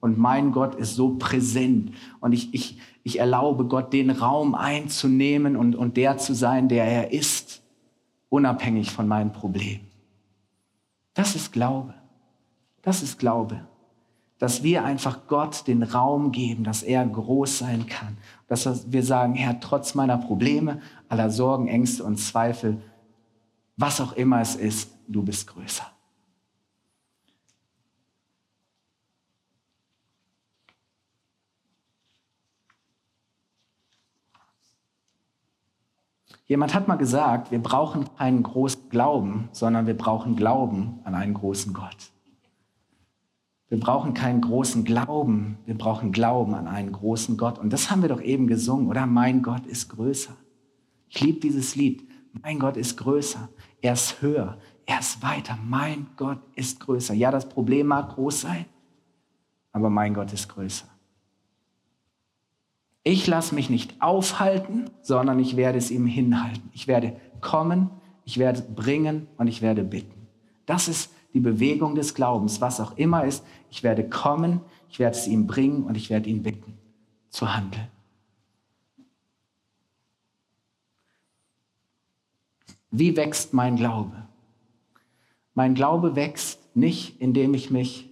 Und 0.00 0.18
mein 0.18 0.50
Gott 0.52 0.74
ist 0.74 0.96
so 0.96 1.16
präsent. 1.16 1.92
Und 2.20 2.32
ich, 2.32 2.52
ich, 2.52 2.78
ich 3.04 3.18
erlaube 3.20 3.66
Gott, 3.66 3.92
den 3.92 4.10
Raum 4.10 4.54
einzunehmen 4.54 5.56
und, 5.56 5.76
und 5.76 5.96
der 5.96 6.18
zu 6.18 6.34
sein, 6.34 6.68
der 6.68 6.84
er 6.84 7.12
ist, 7.12 7.62
unabhängig 8.28 8.90
von 8.90 9.06
meinen 9.06 9.32
Problemen. 9.32 9.86
Das 11.14 11.36
ist 11.36 11.52
Glaube. 11.52 11.94
Das 12.82 13.02
ist 13.02 13.18
Glaube. 13.18 13.66
Dass 14.38 14.62
wir 14.62 14.84
einfach 14.84 15.26
Gott 15.28 15.66
den 15.66 15.82
Raum 15.82 16.32
geben, 16.32 16.64
dass 16.64 16.82
er 16.82 17.06
groß 17.06 17.58
sein 17.58 17.86
kann. 17.86 18.16
Dass 18.48 18.90
wir 18.90 19.02
sagen, 19.04 19.34
Herr, 19.34 19.60
trotz 19.60 19.94
meiner 19.94 20.16
Probleme, 20.16 20.80
aller 21.08 21.30
Sorgen, 21.30 21.68
Ängste 21.68 22.04
und 22.04 22.16
Zweifel, 22.16 22.80
was 23.76 24.00
auch 24.00 24.14
immer 24.14 24.40
es 24.40 24.56
ist, 24.56 24.90
du 25.06 25.22
bist 25.22 25.46
größer. 25.46 25.86
Jemand 36.50 36.74
hat 36.74 36.88
mal 36.88 36.96
gesagt, 36.96 37.52
wir 37.52 37.60
brauchen 37.60 38.12
keinen 38.16 38.42
großen 38.42 38.88
Glauben, 38.88 39.48
sondern 39.52 39.86
wir 39.86 39.96
brauchen 39.96 40.34
Glauben 40.34 40.98
an 41.04 41.14
einen 41.14 41.32
großen 41.32 41.72
Gott. 41.72 42.10
Wir 43.68 43.78
brauchen 43.78 44.14
keinen 44.14 44.40
großen 44.40 44.82
Glauben, 44.84 45.58
wir 45.64 45.78
brauchen 45.78 46.10
Glauben 46.10 46.54
an 46.54 46.66
einen 46.66 46.90
großen 46.90 47.36
Gott. 47.36 47.60
Und 47.60 47.72
das 47.72 47.88
haben 47.88 48.02
wir 48.02 48.08
doch 48.08 48.20
eben 48.20 48.48
gesungen, 48.48 48.88
oder? 48.88 49.06
Mein 49.06 49.42
Gott 49.42 49.64
ist 49.64 49.90
größer. 49.90 50.36
Ich 51.08 51.20
liebe 51.20 51.38
dieses 51.38 51.76
Lied. 51.76 52.10
Mein 52.42 52.58
Gott 52.58 52.76
ist 52.76 52.96
größer. 52.96 53.48
Er 53.80 53.92
ist 53.92 54.20
höher. 54.20 54.58
Er 54.86 54.98
ist 54.98 55.22
weiter. 55.22 55.56
Mein 55.64 56.08
Gott 56.16 56.40
ist 56.56 56.80
größer. 56.80 57.14
Ja, 57.14 57.30
das 57.30 57.48
Problem 57.48 57.86
mag 57.86 58.16
groß 58.16 58.40
sein, 58.40 58.64
aber 59.70 59.88
mein 59.88 60.14
Gott 60.14 60.32
ist 60.32 60.48
größer. 60.48 60.89
Ich 63.10 63.26
lasse 63.26 63.56
mich 63.56 63.70
nicht 63.70 64.00
aufhalten, 64.00 64.88
sondern 65.02 65.40
ich 65.40 65.56
werde 65.56 65.78
es 65.78 65.90
ihm 65.90 66.06
hinhalten. 66.06 66.70
Ich 66.74 66.86
werde 66.86 67.16
kommen, 67.40 67.90
ich 68.24 68.38
werde 68.38 68.62
bringen 68.62 69.26
und 69.36 69.48
ich 69.48 69.62
werde 69.62 69.82
bitten. 69.82 70.28
Das 70.64 70.86
ist 70.86 71.12
die 71.34 71.40
Bewegung 71.40 71.96
des 71.96 72.14
Glaubens, 72.14 72.60
was 72.60 72.78
auch 72.78 72.96
immer 72.96 73.24
ist. 73.24 73.44
Ich 73.68 73.82
werde 73.82 74.08
kommen, 74.08 74.60
ich 74.88 75.00
werde 75.00 75.16
es 75.16 75.26
ihm 75.26 75.48
bringen 75.48 75.82
und 75.82 75.96
ich 75.96 76.08
werde 76.08 76.30
ihn 76.30 76.44
bitten 76.44 76.78
zu 77.30 77.52
handeln. 77.52 77.88
Wie 82.92 83.16
wächst 83.16 83.52
mein 83.52 83.74
Glaube? 83.74 84.28
Mein 85.54 85.74
Glaube 85.74 86.14
wächst 86.14 86.60
nicht, 86.76 87.20
indem 87.20 87.54
ich 87.54 87.72
mich 87.72 88.08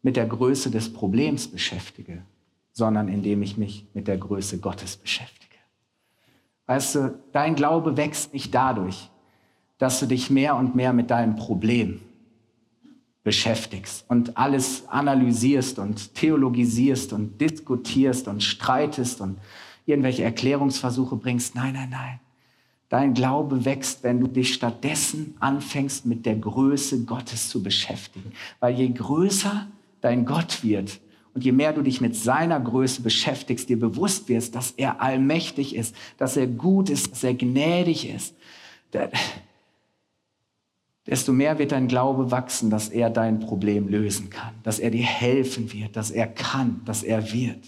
mit 0.00 0.16
der 0.16 0.26
Größe 0.26 0.70
des 0.70 0.94
Problems 0.94 1.46
beschäftige, 1.46 2.24
sondern 2.72 3.08
indem 3.08 3.42
ich 3.42 3.56
mich 3.56 3.86
mit 3.94 4.08
der 4.08 4.18
Größe 4.18 4.58
Gottes 4.58 4.96
beschäftige. 4.96 5.56
Weißt 6.66 6.94
du, 6.94 7.18
dein 7.32 7.56
Glaube 7.56 7.96
wächst 7.96 8.32
nicht 8.32 8.54
dadurch, 8.54 9.10
dass 9.78 9.98
du 9.98 10.06
dich 10.06 10.30
mehr 10.30 10.56
und 10.56 10.74
mehr 10.74 10.92
mit 10.92 11.10
deinem 11.10 11.36
Problem 11.36 12.00
beschäftigst 13.22 14.04
und 14.08 14.36
alles 14.36 14.88
analysierst 14.88 15.78
und 15.78 16.14
theologisierst 16.14 17.12
und 17.12 17.40
diskutierst 17.40 18.28
und 18.28 18.42
streitest 18.42 19.20
und 19.20 19.38
irgendwelche 19.84 20.22
Erklärungsversuche 20.22 21.16
bringst. 21.16 21.54
Nein, 21.54 21.74
nein, 21.74 21.90
nein. 21.90 22.20
Dein 22.88 23.14
Glaube 23.14 23.64
wächst, 23.64 24.02
wenn 24.02 24.20
du 24.20 24.26
dich 24.26 24.54
stattdessen 24.54 25.36
anfängst, 25.38 26.06
mit 26.06 26.26
der 26.26 26.36
Größe 26.36 27.04
Gottes 27.04 27.48
zu 27.48 27.62
beschäftigen. 27.62 28.32
Weil 28.58 28.74
je 28.74 28.88
größer 28.88 29.68
dein 30.00 30.24
Gott 30.24 30.64
wird 30.64 31.00
und 31.34 31.44
je 31.44 31.52
mehr 31.52 31.72
du 31.72 31.82
dich 31.82 32.00
mit 32.00 32.16
seiner 32.16 32.58
Größe 32.58 33.02
beschäftigst, 33.02 33.68
dir 33.68 33.78
bewusst 33.78 34.28
wirst, 34.28 34.54
dass 34.54 34.72
er 34.72 35.00
allmächtig 35.00 35.76
ist, 35.76 35.94
dass 36.18 36.36
er 36.36 36.46
gut 36.46 36.90
ist, 36.90 37.12
dass 37.12 37.22
er 37.22 37.34
gnädig 37.34 38.08
ist, 38.08 38.34
desto 41.06 41.32
mehr 41.32 41.58
wird 41.58 41.72
dein 41.72 41.88
Glaube 41.88 42.30
wachsen, 42.30 42.70
dass 42.70 42.88
er 42.88 43.10
dein 43.10 43.40
Problem 43.40 43.88
lösen 43.88 44.30
kann, 44.30 44.54
dass 44.62 44.78
er 44.78 44.90
dir 44.90 45.04
helfen 45.04 45.72
wird, 45.72 45.96
dass 45.96 46.10
er 46.10 46.26
kann, 46.26 46.82
dass 46.84 47.02
er 47.02 47.32
wird. 47.32 47.64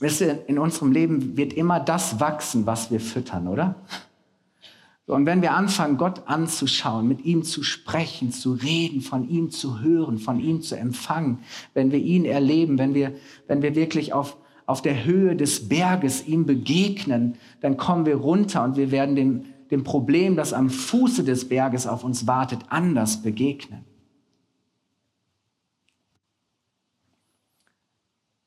Wisst 0.00 0.20
ihr, 0.20 0.48
in 0.48 0.58
unserem 0.58 0.92
Leben 0.92 1.36
wird 1.36 1.52
immer 1.52 1.80
das 1.80 2.20
wachsen, 2.20 2.66
was 2.66 2.90
wir 2.90 3.00
füttern, 3.00 3.48
oder? 3.48 3.76
Und 5.06 5.26
wenn 5.26 5.42
wir 5.42 5.52
anfangen, 5.52 5.98
Gott 5.98 6.22
anzuschauen, 6.26 7.06
mit 7.06 7.24
ihm 7.26 7.42
zu 7.42 7.62
sprechen, 7.62 8.32
zu 8.32 8.52
reden, 8.52 9.02
von 9.02 9.28
ihm 9.28 9.50
zu 9.50 9.80
hören, 9.80 10.18
von 10.18 10.40
ihm 10.40 10.62
zu 10.62 10.76
empfangen, 10.76 11.40
wenn 11.74 11.90
wir 11.90 11.98
ihn 11.98 12.24
erleben, 12.24 12.78
wenn 12.78 12.94
wir, 12.94 13.12
wenn 13.46 13.60
wir 13.60 13.74
wirklich 13.74 14.14
auf, 14.14 14.38
auf 14.64 14.80
der 14.80 15.04
Höhe 15.04 15.36
des 15.36 15.68
Berges 15.68 16.26
ihm 16.26 16.46
begegnen, 16.46 17.36
dann 17.60 17.76
kommen 17.76 18.06
wir 18.06 18.16
runter 18.16 18.64
und 18.64 18.76
wir 18.76 18.90
werden 18.90 19.14
dem, 19.14 19.44
dem 19.70 19.84
Problem, 19.84 20.36
das 20.36 20.54
am 20.54 20.70
Fuße 20.70 21.22
des 21.22 21.50
Berges 21.50 21.86
auf 21.86 22.02
uns 22.02 22.26
wartet, 22.26 22.60
anders 22.70 23.20
begegnen. 23.20 23.84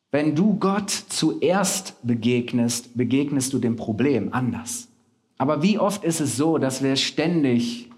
Wenn 0.10 0.36
du 0.36 0.56
Gott 0.56 0.90
zuerst 0.90 1.96
begegnest, 2.02 2.98
begegnest 2.98 3.54
du 3.54 3.60
dem 3.60 3.76
Problem 3.76 4.34
anders. 4.34 4.87
Aber 5.38 5.62
wie 5.62 5.78
oft 5.78 6.04
ist 6.04 6.20
es 6.20 6.38
so, 6.38 6.58
dass 6.58 6.84
wir 6.84 6.96
ständig 6.96 7.90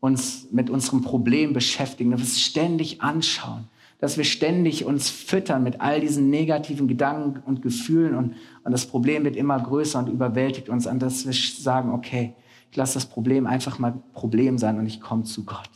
uns 0.00 0.48
mit 0.50 0.70
unserem 0.70 1.02
Problem 1.02 1.52
beschäftigen, 1.52 2.10
dass 2.10 2.20
wir 2.20 2.26
es 2.26 2.40
ständig 2.40 3.02
anschauen, 3.02 3.68
dass 3.98 4.16
wir 4.16 4.24
ständig 4.24 4.86
uns 4.86 5.10
füttern 5.10 5.62
mit 5.62 5.82
all 5.82 6.00
diesen 6.00 6.30
negativen 6.30 6.88
Gedanken 6.88 7.42
und 7.44 7.60
Gefühlen 7.60 8.14
und, 8.14 8.34
und 8.64 8.72
das 8.72 8.86
Problem 8.86 9.24
wird 9.24 9.36
immer 9.36 9.60
größer 9.60 9.98
und 9.98 10.08
überwältigt 10.08 10.70
uns, 10.70 10.86
an 10.86 10.98
dass 10.98 11.26
wir 11.26 11.34
sagen, 11.34 11.92
okay, 11.92 12.34
ich 12.70 12.76
lasse 12.76 12.94
das 12.94 13.06
Problem 13.06 13.46
einfach 13.46 13.78
mal 13.78 14.02
Problem 14.14 14.56
sein 14.56 14.78
und 14.78 14.86
ich 14.86 15.00
komme 15.00 15.24
zu 15.24 15.44
Gott. 15.44 15.68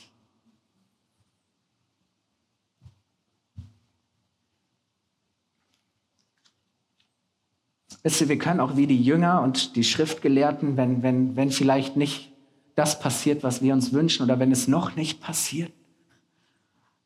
Wisst 8.04 8.20
ihr, 8.20 8.28
wir 8.28 8.38
können 8.38 8.60
auch 8.60 8.76
wie 8.76 8.86
die 8.86 9.02
Jünger 9.02 9.40
und 9.40 9.76
die 9.76 9.82
Schriftgelehrten, 9.82 10.76
wenn, 10.76 11.02
wenn, 11.02 11.36
wenn 11.36 11.50
vielleicht 11.50 11.96
nicht 11.96 12.30
das 12.74 13.00
passiert, 13.00 13.42
was 13.42 13.62
wir 13.62 13.72
uns 13.72 13.94
wünschen, 13.94 14.22
oder 14.22 14.38
wenn 14.38 14.52
es 14.52 14.68
noch 14.68 14.94
nicht 14.94 15.20
passiert, 15.20 15.72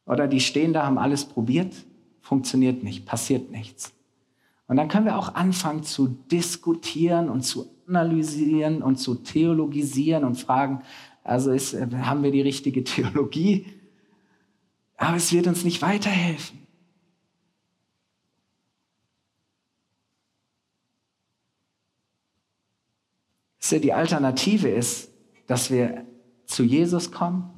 oder 0.06 0.26
die 0.26 0.40
stehen 0.40 0.72
da, 0.72 0.84
haben 0.84 0.98
alles 0.98 1.24
probiert, 1.24 1.72
funktioniert 2.20 2.82
nicht, 2.82 3.06
passiert 3.06 3.52
nichts. 3.52 3.92
Und 4.66 4.76
dann 4.76 4.88
können 4.88 5.06
wir 5.06 5.16
auch 5.16 5.34
anfangen 5.34 5.84
zu 5.84 6.08
diskutieren 6.08 7.28
und 7.28 7.42
zu 7.42 7.70
analysieren 7.86 8.82
und 8.82 8.96
zu 8.96 9.14
theologisieren 9.14 10.24
und 10.24 10.34
fragen, 10.34 10.82
also 11.22 11.52
ist, 11.52 11.74
haben 11.74 12.24
wir 12.24 12.32
die 12.32 12.42
richtige 12.42 12.82
Theologie? 12.84 13.66
Aber 14.96 15.16
es 15.16 15.32
wird 15.32 15.46
uns 15.46 15.62
nicht 15.62 15.80
weiterhelfen. 15.80 16.58
Die 23.70 23.92
Alternative 23.92 24.68
ist, 24.68 25.10
dass 25.46 25.70
wir 25.70 26.04
zu 26.46 26.64
Jesus 26.64 27.12
kommen, 27.12 27.50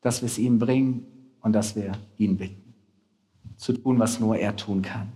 dass 0.00 0.20
wir 0.20 0.26
es 0.26 0.38
ihm 0.38 0.58
bringen 0.58 1.06
und 1.40 1.52
dass 1.52 1.76
wir 1.76 1.92
ihn 2.18 2.36
bitten, 2.36 2.74
zu 3.56 3.72
tun, 3.72 3.98
was 3.98 4.20
nur 4.20 4.36
er 4.36 4.56
tun 4.56 4.82
kann. 4.82 5.12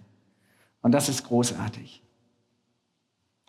Und 0.81 0.93
das 0.93 1.09
ist 1.09 1.25
großartig. 1.25 2.03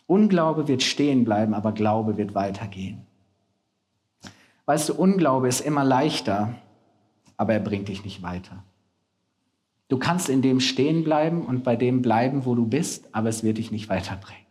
Unglaube 0.07 0.67
wird 0.67 0.83
stehen 0.83 1.23
bleiben, 1.23 1.53
aber 1.53 1.71
Glaube 1.71 2.17
wird 2.17 2.35
weitergehen. 2.35 3.05
Weißt 4.65 4.89
du, 4.89 4.95
Unglaube 4.95 5.47
ist 5.47 5.61
immer 5.61 5.83
leichter, 5.83 6.55
aber 7.37 7.53
er 7.53 7.59
bringt 7.59 7.87
dich 7.87 8.03
nicht 8.03 8.21
weiter. 8.21 8.63
Du 9.87 9.97
kannst 9.97 10.29
in 10.29 10.41
dem 10.41 10.59
stehen 10.59 11.03
bleiben 11.03 11.45
und 11.45 11.63
bei 11.63 11.75
dem 11.75 12.01
bleiben, 12.01 12.45
wo 12.45 12.55
du 12.55 12.65
bist, 12.65 13.13
aber 13.13 13.29
es 13.29 13.43
wird 13.43 13.57
dich 13.57 13.71
nicht 13.71 13.89
weiterbringen. 13.89 14.48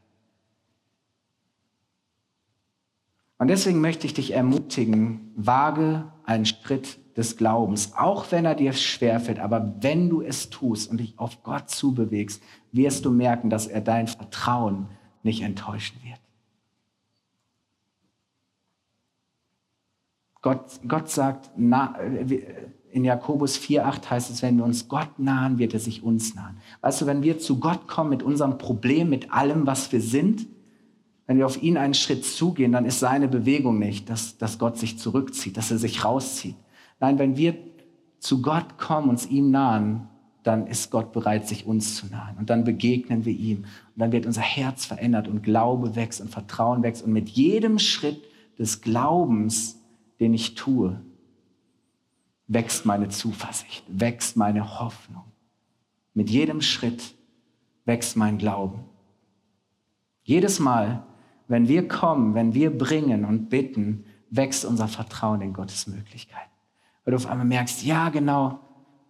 Und 3.38 3.48
deswegen 3.48 3.80
möchte 3.80 4.06
ich 4.06 4.14
dich 4.14 4.32
ermutigen, 4.32 5.32
wage 5.36 6.12
einen 6.24 6.44
Schritt 6.44 6.98
des 7.16 7.36
Glaubens, 7.36 7.92
auch 7.96 8.30
wenn 8.30 8.44
er 8.44 8.56
dir 8.56 8.72
schwerfällt. 8.72 9.38
Aber 9.38 9.74
wenn 9.80 10.10
du 10.10 10.22
es 10.22 10.50
tust 10.50 10.90
und 10.90 10.98
dich 10.98 11.18
auf 11.18 11.42
Gott 11.44 11.70
zubewegst, 11.70 12.42
wirst 12.72 13.04
du 13.04 13.10
merken, 13.10 13.48
dass 13.48 13.66
er 13.66 13.80
dein 13.80 14.08
Vertrauen 14.08 14.88
nicht 15.22 15.42
enttäuschen 15.42 15.98
wird. 16.02 16.20
Gott, 20.42 20.80
Gott 20.86 21.10
sagt, 21.10 21.50
na, 21.56 21.96
in 22.90 23.04
Jakobus 23.04 23.58
4,8 23.58 24.10
heißt 24.10 24.30
es, 24.30 24.42
wenn 24.42 24.56
wir 24.56 24.64
uns 24.64 24.88
Gott 24.88 25.18
nahen, 25.18 25.58
wird 25.58 25.74
er 25.74 25.80
sich 25.80 26.02
uns 26.02 26.34
nahen. 26.34 26.58
Weißt 26.80 27.02
du, 27.02 27.06
wenn 27.06 27.22
wir 27.22 27.38
zu 27.38 27.58
Gott 27.58 27.86
kommen 27.86 28.10
mit 28.10 28.22
unserem 28.22 28.58
Problem, 28.58 29.10
mit 29.10 29.32
allem, 29.32 29.66
was 29.66 29.90
wir 29.92 30.00
sind, 30.00 30.46
wenn 31.28 31.36
wir 31.36 31.44
auf 31.44 31.62
ihn 31.62 31.76
einen 31.76 31.92
Schritt 31.92 32.24
zugehen, 32.24 32.72
dann 32.72 32.86
ist 32.86 33.00
seine 33.00 33.28
Bewegung 33.28 33.78
nicht, 33.78 34.08
dass, 34.08 34.38
dass 34.38 34.58
Gott 34.58 34.78
sich 34.78 34.98
zurückzieht, 34.98 35.58
dass 35.58 35.70
er 35.70 35.76
sich 35.76 36.02
rauszieht. 36.02 36.56
Nein, 37.00 37.18
wenn 37.18 37.36
wir 37.36 37.54
zu 38.18 38.40
Gott 38.40 38.78
kommen, 38.78 39.10
uns 39.10 39.26
ihm 39.26 39.50
nahen, 39.50 40.08
dann 40.42 40.66
ist 40.66 40.90
Gott 40.90 41.12
bereit, 41.12 41.46
sich 41.46 41.66
uns 41.66 41.96
zu 41.96 42.06
nahen. 42.06 42.38
Und 42.38 42.48
dann 42.48 42.64
begegnen 42.64 43.26
wir 43.26 43.34
ihm. 43.34 43.58
Und 43.58 43.98
dann 43.98 44.10
wird 44.10 44.24
unser 44.24 44.40
Herz 44.40 44.86
verändert 44.86 45.28
und 45.28 45.42
Glaube 45.42 45.96
wächst 45.96 46.22
und 46.22 46.30
Vertrauen 46.30 46.82
wächst. 46.82 47.04
Und 47.04 47.12
mit 47.12 47.28
jedem 47.28 47.78
Schritt 47.78 48.24
des 48.58 48.80
Glaubens, 48.80 49.78
den 50.20 50.32
ich 50.32 50.54
tue, 50.54 50.98
wächst 52.46 52.86
meine 52.86 53.10
Zuversicht, 53.10 53.84
wächst 53.86 54.38
meine 54.38 54.80
Hoffnung. 54.80 55.24
Mit 56.14 56.30
jedem 56.30 56.62
Schritt 56.62 57.14
wächst 57.84 58.16
mein 58.16 58.38
Glauben. 58.38 58.84
Jedes 60.22 60.58
Mal, 60.58 61.04
wenn 61.48 61.66
wir 61.66 61.88
kommen, 61.88 62.34
wenn 62.34 62.54
wir 62.54 62.76
bringen 62.76 63.24
und 63.24 63.48
bitten, 63.48 64.04
wächst 64.30 64.64
unser 64.64 64.86
Vertrauen 64.86 65.40
in 65.40 65.54
Gottes 65.54 65.86
Möglichkeiten. 65.86 66.50
Weil 67.04 67.12
du 67.12 67.16
auf 67.16 67.26
einmal 67.26 67.46
merkst, 67.46 67.82
ja 67.84 68.10
genau, 68.10 68.60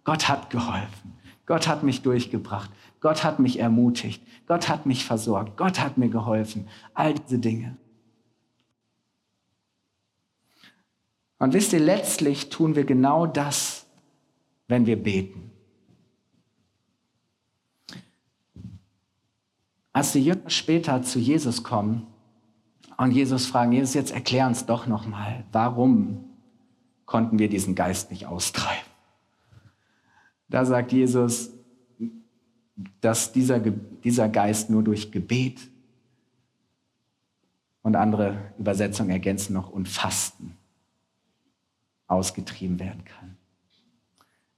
Gott 0.05 0.29
hat 0.29 0.49
geholfen. 0.49 1.19
Gott 1.45 1.67
hat 1.67 1.83
mich 1.83 2.01
durchgebracht. 2.01 2.71
Gott 3.01 3.23
hat 3.23 3.39
mich 3.39 3.59
ermutigt. 3.59 4.23
Gott 4.47 4.69
hat 4.69 4.85
mich 4.85 5.05
versorgt. 5.05 5.57
Gott 5.57 5.79
hat 5.79 5.97
mir 5.97 6.09
geholfen. 6.09 6.67
All 6.93 7.13
diese 7.13 7.39
Dinge. 7.39 7.77
Und 11.39 11.53
wisst 11.53 11.73
ihr, 11.73 11.79
letztlich 11.79 12.49
tun 12.49 12.75
wir 12.75 12.83
genau 12.83 13.25
das, 13.25 13.85
wenn 14.67 14.85
wir 14.85 15.01
beten. 15.01 15.51
Als 19.91 20.11
die 20.11 20.23
Jünger 20.23 20.49
später 20.49 21.01
zu 21.01 21.19
Jesus 21.19 21.63
kommen, 21.63 22.07
und 22.99 23.11
Jesus 23.11 23.45
fragen, 23.45 23.71
Jesus, 23.71 23.93
jetzt 23.93 24.11
erklär 24.11 24.45
uns 24.45 24.65
doch 24.65 24.85
nochmal, 24.85 25.45
warum 25.53 26.25
konnten 27.05 27.39
wir 27.39 27.47
diesen 27.47 27.73
Geist 27.73 28.11
nicht 28.11 28.25
austreiben? 28.25 28.89
Da 30.49 30.65
sagt 30.65 30.91
Jesus, 30.91 31.51
dass 32.99 33.31
dieser, 33.31 33.59
dieser 33.59 34.27
Geist 34.27 34.69
nur 34.69 34.83
durch 34.83 35.13
Gebet 35.13 35.69
und 37.83 37.95
andere 37.95 38.51
Übersetzungen 38.57 39.11
ergänzen 39.11 39.53
noch 39.53 39.69
und 39.69 39.87
Fasten 39.87 40.57
ausgetrieben 42.07 42.79
werden 42.79 43.05
kann. 43.05 43.37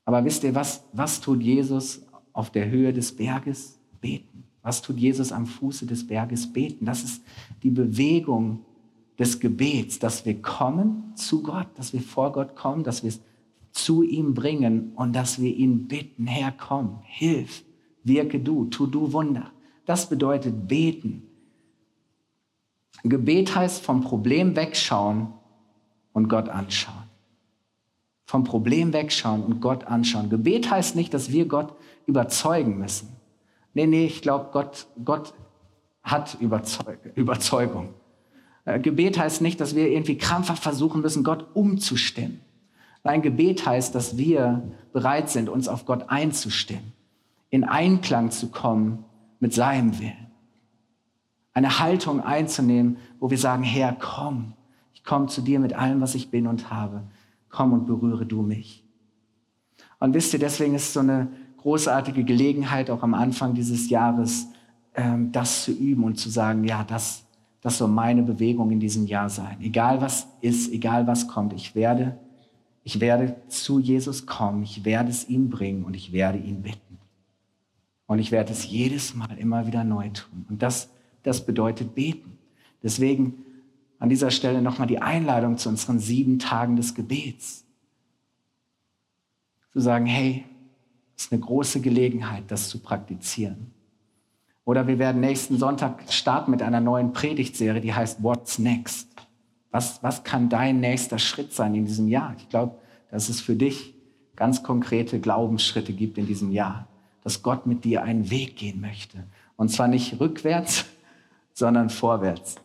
Aber 0.03 0.25
wisst 0.25 0.43
ihr, 0.43 0.55
was, 0.55 0.83
was 0.93 1.21
tut 1.21 1.43
Jesus 1.43 2.01
auf 2.33 2.49
der 2.49 2.69
Höhe 2.71 2.91
des 2.91 3.15
Berges? 3.15 3.77
Beten. 3.99 4.30
Was 4.63 4.81
tut 4.81 4.97
Jesus 4.97 5.31
am 5.31 5.45
Fuße 5.45 5.85
des 5.85 6.05
Berges? 6.05 6.51
Beten. 6.51 6.85
Das 6.85 7.03
ist 7.03 7.23
die 7.63 7.71
Bewegung 7.71 8.65
des 9.17 9.39
Gebets, 9.39 9.99
dass 9.99 10.25
wir 10.25 10.41
kommen 10.41 11.13
zu 11.15 11.43
Gott, 11.43 11.67
dass 11.75 11.93
wir 11.93 12.01
vor 12.01 12.31
Gott 12.31 12.55
kommen, 12.55 12.83
dass 12.83 13.03
wir 13.03 13.09
es 13.09 13.21
zu 13.71 14.03
ihm 14.03 14.33
bringen 14.33 14.93
und 14.95 15.13
dass 15.13 15.39
wir 15.39 15.55
ihn 15.55 15.87
bitten, 15.87 16.27
Herr, 16.27 16.51
komm, 16.51 16.99
hilf, 17.03 17.63
wirke 18.03 18.39
du, 18.39 18.65
tu 18.65 18.87
du 18.87 19.13
Wunder. 19.13 19.51
Das 19.85 20.09
bedeutet 20.09 20.67
beten. 20.67 21.23
Gebet 23.03 23.55
heißt 23.55 23.83
vom 23.83 24.01
Problem 24.01 24.55
wegschauen 24.55 25.33
und 26.13 26.27
Gott 26.27 26.49
anschauen. 26.49 27.03
Vom 28.25 28.43
Problem 28.43 28.93
wegschauen 28.93 29.43
und 29.43 29.59
Gott 29.59 29.85
anschauen. 29.85 30.29
Gebet 30.29 30.69
heißt 30.69 30.95
nicht, 30.95 31.13
dass 31.13 31.31
wir 31.31 31.47
Gott 31.47 31.73
überzeugen 32.05 32.77
müssen. 32.77 33.09
Nee, 33.73 33.87
nee, 33.87 34.05
ich 34.05 34.21
glaube, 34.21 34.49
Gott, 34.51 34.87
Gott 35.03 35.33
hat 36.03 36.37
Überzeug 36.39 36.99
Überzeugung. 37.15 37.93
Äh, 38.65 38.79
Gebet 38.79 39.17
heißt 39.17 39.41
nicht, 39.41 39.59
dass 39.61 39.75
wir 39.75 39.89
irgendwie 39.89 40.17
krampfhaft 40.17 40.63
versuchen 40.63 41.01
müssen, 41.01 41.23
Gott 41.23 41.47
umzustimmen. 41.53 42.41
Nein, 43.03 43.21
Gebet 43.21 43.65
heißt, 43.65 43.95
dass 43.95 44.17
wir 44.17 44.61
bereit 44.93 45.29
sind, 45.29 45.49
uns 45.49 45.67
auf 45.67 45.85
Gott 45.85 46.09
einzustimmen, 46.09 46.93
in 47.49 47.63
Einklang 47.63 48.31
zu 48.31 48.49
kommen 48.49 49.05
mit 49.39 49.53
seinem 49.53 49.99
Willen. 49.99 50.27
Eine 51.53 51.79
Haltung 51.79 52.21
einzunehmen, 52.21 52.97
wo 53.19 53.29
wir 53.29 53.37
sagen, 53.37 53.63
Herr, 53.63 53.95
komm, 53.99 54.53
ich 54.93 55.03
komme 55.03 55.27
zu 55.27 55.41
dir 55.41 55.59
mit 55.59 55.73
allem, 55.73 55.99
was 55.99 56.15
ich 56.15 56.29
bin 56.29 56.47
und 56.47 56.69
habe. 56.69 57.03
Komm 57.49 57.73
und 57.73 57.87
berühre 57.87 58.25
du 58.25 58.41
mich. 58.43 58.85
Und 59.99 60.13
wisst 60.13 60.33
ihr, 60.33 60.39
deswegen 60.39 60.75
ist 60.75 60.93
so 60.93 60.99
eine 60.99 61.27
großartige 61.61 62.23
Gelegenheit, 62.23 62.89
auch 62.89 63.03
am 63.03 63.13
Anfang 63.13 63.53
dieses 63.53 63.89
Jahres, 63.89 64.47
ähm, 64.95 65.31
das 65.31 65.63
zu 65.63 65.71
üben 65.71 66.03
und 66.03 66.17
zu 66.17 66.29
sagen, 66.29 66.63
ja, 66.63 66.83
das, 66.83 67.25
das 67.61 67.77
soll 67.77 67.89
meine 67.89 68.23
Bewegung 68.23 68.71
in 68.71 68.79
diesem 68.79 69.05
Jahr 69.05 69.29
sein. 69.29 69.57
Egal 69.61 70.01
was 70.01 70.27
ist, 70.41 70.71
egal 70.71 71.07
was 71.07 71.27
kommt, 71.27 71.53
ich 71.53 71.75
werde, 71.75 72.17
ich 72.83 72.99
werde 72.99 73.35
zu 73.47 73.79
Jesus 73.79 74.25
kommen, 74.25 74.63
ich 74.63 74.83
werde 74.85 75.09
es 75.09 75.29
ihm 75.29 75.49
bringen 75.49 75.83
und 75.85 75.95
ich 75.95 76.11
werde 76.11 76.39
ihn 76.39 76.61
bitten. 76.63 76.97
Und 78.07 78.19
ich 78.19 78.31
werde 78.31 78.51
es 78.51 78.69
jedes 78.69 79.15
Mal 79.15 79.37
immer 79.37 79.67
wieder 79.67 79.83
neu 79.83 80.09
tun. 80.09 80.45
Und 80.49 80.61
das, 80.61 80.89
das 81.23 81.45
bedeutet 81.45 81.95
beten. 81.95 82.37
Deswegen 82.83 83.45
an 83.99 84.09
dieser 84.09 84.31
Stelle 84.31 84.61
nochmal 84.61 84.87
die 84.87 85.01
Einladung 85.01 85.57
zu 85.57 85.69
unseren 85.69 85.99
sieben 85.99 86.39
Tagen 86.39 86.75
des 86.75 86.95
Gebets. 86.95 87.65
Zu 89.71 89.79
sagen, 89.79 90.07
hey, 90.07 90.43
ist 91.21 91.31
eine 91.31 91.41
große 91.41 91.81
Gelegenheit, 91.81 92.43
das 92.47 92.69
zu 92.69 92.79
praktizieren. 92.79 93.71
Oder 94.65 94.87
wir 94.87 94.99
werden 94.99 95.21
nächsten 95.21 95.57
Sonntag 95.57 96.11
starten 96.11 96.51
mit 96.51 96.61
einer 96.61 96.81
neuen 96.81 97.13
Predigtserie, 97.13 97.81
die 97.81 97.93
heißt 97.93 98.23
What's 98.23 98.59
Next? 98.59 99.09
Was, 99.71 100.03
was 100.03 100.23
kann 100.23 100.49
dein 100.49 100.79
nächster 100.79 101.17
Schritt 101.19 101.53
sein 101.53 101.75
in 101.75 101.85
diesem 101.85 102.07
Jahr? 102.07 102.35
Ich 102.37 102.49
glaube, 102.49 102.75
dass 103.09 103.29
es 103.29 103.41
für 103.41 103.55
dich 103.55 103.93
ganz 104.35 104.63
konkrete 104.63 105.19
Glaubensschritte 105.19 105.93
gibt 105.93 106.17
in 106.17 106.27
diesem 106.27 106.51
Jahr, 106.51 106.87
dass 107.23 107.43
Gott 107.43 107.65
mit 107.65 107.83
dir 107.83 108.03
einen 108.03 108.29
Weg 108.29 108.57
gehen 108.57 108.81
möchte. 108.81 109.23
Und 109.55 109.69
zwar 109.69 109.87
nicht 109.87 110.19
rückwärts, 110.19 110.85
sondern 111.53 111.89
vorwärts. 111.89 112.55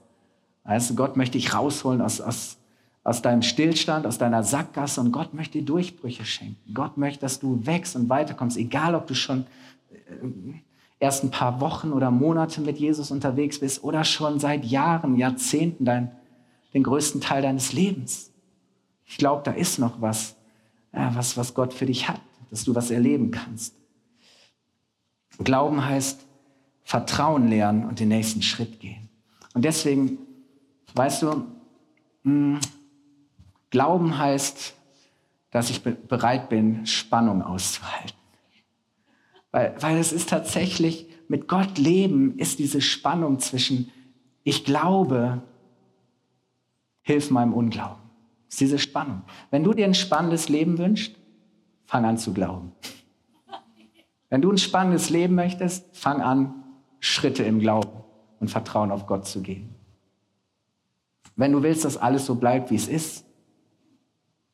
Also 0.65 0.95
Gott 0.95 1.17
möchte 1.17 1.39
dich 1.39 1.55
rausholen 1.55 2.01
aus, 2.01 2.21
aus, 2.21 2.59
aus 3.07 3.23
deinem 3.23 3.43
Stillstand, 3.43 4.05
aus 4.05 4.19
deiner 4.19 4.43
Sackgasse 4.43 5.01
und 5.01 5.13
Gott 5.13 5.33
möchte 5.33 5.59
dir 5.59 5.65
Durchbrüche 5.65 6.25
schenken. 6.25 6.75
Gott 6.75 6.97
möchte, 6.97 7.21
dass 7.21 7.39
du 7.39 7.65
wächst 7.65 7.95
und 7.95 8.09
weiterkommst, 8.09 8.57
egal 8.57 8.97
ob 8.97 9.07
du 9.07 9.15
schon 9.15 9.47
äh, 9.93 10.27
erst 10.99 11.23
ein 11.23 11.31
paar 11.31 11.61
Wochen 11.61 11.93
oder 11.93 12.11
Monate 12.11 12.61
mit 12.61 12.79
Jesus 12.79 13.13
unterwegs 13.13 13.61
bist 13.61 13.85
oder 13.85 14.03
schon 14.03 14.41
seit 14.41 14.65
Jahren, 14.65 15.15
Jahrzehnten 15.15 15.85
dein, 15.85 16.11
den 16.75 16.83
größten 16.83 17.21
Teil 17.21 17.43
deines 17.43 17.73
Lebens. 17.73 18.33
Ich 19.05 19.19
glaube, 19.19 19.43
da 19.45 19.53
ist 19.53 19.79
noch 19.79 20.01
was, 20.01 20.35
ja, 20.93 21.15
was, 21.15 21.37
was 21.37 21.55
Gott 21.55 21.73
für 21.73 21.87
dich 21.87 22.09
hat, 22.09 22.21
dass 22.51 22.65
du 22.65 22.75
was 22.75 22.91
erleben 22.91 23.31
kannst. 23.31 23.77
Glauben 25.39 25.85
heißt 25.85 26.27
Vertrauen 26.83 27.47
lernen 27.47 27.85
und 27.85 28.01
den 28.01 28.09
nächsten 28.09 28.43
Schritt 28.43 28.81
gehen. 28.81 29.09
Und 29.55 29.65
deswegen, 29.65 30.19
weißt 30.97 31.23
du, 31.23 31.29
mh, 31.29 31.45
hm, 32.25 32.59
Glauben 33.71 34.19
heißt, 34.19 34.75
dass 35.51 35.71
ich 35.71 35.83
bereit 35.83 36.49
bin, 36.49 36.87
Spannung 36.87 37.43
auszuhalten. 37.43 38.17
Weil, 39.51 39.75
weil 39.81 39.97
es 39.97 40.13
ist 40.13 40.29
tatsächlich, 40.29 41.09
mit 41.29 41.49
Gott 41.49 41.79
leben 41.79 42.39
ist 42.39 42.59
diese 42.59 42.81
Spannung 42.81 43.39
zwischen, 43.41 43.91
ich 44.45 44.65
glaube, 44.65 45.43
hilf 47.03 47.31
meinem 47.31 47.55
Unglauben. 47.55 48.03
ist 48.49 48.61
diese 48.61 48.79
Spannung. 48.79 49.23
Wenn 49.51 49.65
du 49.65 49.73
dir 49.73 49.87
ein 49.87 49.95
spannendes 49.95 50.49
Leben 50.49 50.79
wünschst, 50.79 51.17
fang 51.87 52.05
an 52.05 52.19
zu 52.19 52.33
glauben. 52.33 52.73
Wenn 54.29 54.43
du 54.43 54.51
ein 54.51 54.59
spannendes 54.59 55.09
Leben 55.11 55.35
möchtest, 55.35 55.97
fang 55.97 56.21
an, 56.21 56.65
Schritte 57.01 57.45
im 57.45 57.61
Glauben 57.61 58.03
und 58.41 58.51
Vertrauen 58.51 58.91
auf 58.91 59.07
Gott 59.07 59.27
zu 59.27 59.41
gehen. 59.41 59.75
Wenn 61.37 61.53
du 61.53 61.63
willst, 61.63 61.85
dass 61.85 61.97
alles 61.97 62.27
so 62.27 62.35
bleibt, 62.35 62.71
wie 62.71 62.77
es 62.77 62.89
ist, 62.89 63.26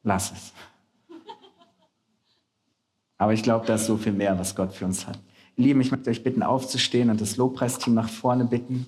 lass 0.03 0.33
es. 0.33 0.53
Aber 3.19 3.33
ich 3.33 3.43
glaube, 3.43 3.67
da 3.67 3.77
ist 3.77 3.87
so 3.87 3.97
viel 3.97 4.13
mehr, 4.13 4.39
was 4.39 4.57
Gott 4.57 4.73
für 4.73 4.85
uns 4.85 5.07
hat. 5.07 5.19
Lieben, 5.57 5.81
ich 5.81 5.91
möchte 5.91 6.11
euch 6.11 6.25
bitten, 6.25 6.43
aufzustehen 6.43 7.11
und 7.11 7.21
das 7.21 7.37
Lobpreisteam 7.37 7.95
nach 7.95 8.09
vorne 8.09 8.45
bitten. 8.45 8.87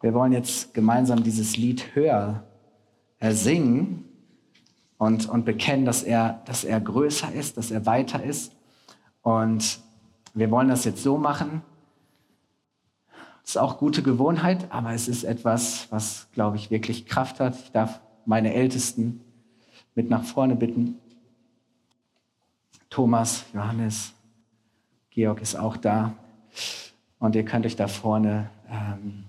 Wir 0.00 0.12
wollen 0.12 0.32
jetzt 0.32 0.74
gemeinsam 0.74 1.22
dieses 1.22 1.56
Lied 1.56 1.94
höher 1.94 2.44
singen 3.20 4.04
und, 4.98 5.28
und 5.28 5.44
bekennen, 5.44 5.84
dass 5.84 6.02
er, 6.02 6.42
dass 6.46 6.64
er 6.64 6.80
größer 6.80 7.32
ist, 7.32 7.56
dass 7.56 7.70
er 7.70 7.86
weiter 7.86 8.22
ist. 8.22 8.52
Und 9.22 9.80
wir 10.34 10.50
wollen 10.50 10.68
das 10.68 10.84
jetzt 10.84 11.02
so 11.02 11.16
machen. 11.16 11.62
Das 13.42 13.50
ist 13.50 13.56
auch 13.56 13.78
gute 13.78 14.02
Gewohnheit, 14.02 14.66
aber 14.70 14.92
es 14.92 15.06
ist 15.06 15.24
etwas, 15.24 15.86
was, 15.90 16.28
glaube 16.32 16.56
ich, 16.56 16.70
wirklich 16.70 17.06
Kraft 17.06 17.40
hat. 17.40 17.54
Ich 17.56 17.72
darf 17.72 18.00
meine 18.26 18.54
Ältesten 18.54 19.20
mit 19.94 20.10
nach 20.10 20.24
vorne 20.24 20.56
bitten. 20.56 20.98
Thomas, 22.90 23.44
Johannes, 23.52 24.12
Georg 25.10 25.40
ist 25.40 25.56
auch 25.56 25.76
da. 25.76 26.14
Und 27.18 27.34
ihr 27.34 27.44
könnt 27.44 27.66
euch 27.66 27.76
da 27.76 27.88
vorne 27.88 28.50
ähm, 28.70 29.24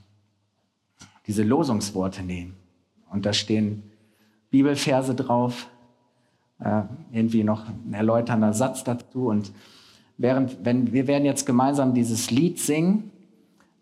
diese 1.28 1.43
Losungsworte 1.43 2.23
nehmen. 2.23 2.56
Und 3.12 3.25
da 3.25 3.34
stehen 3.34 3.84
Bibelverse 4.49 5.15
drauf, 5.15 5.67
äh, 6.60 6.82
irgendwie 7.12 7.43
noch 7.43 7.67
ein 7.67 7.93
erläuternder 7.93 8.54
Satz 8.54 8.84
dazu. 8.84 9.28
Und 9.28 9.51
während, 10.17 10.63
wenn, 10.63 10.93
wir 10.93 11.08
werden 11.08 11.25
jetzt 11.25 11.45
gemeinsam 11.45 11.93
dieses 11.93 12.32
Lied 12.32 12.60
singen 12.60 13.12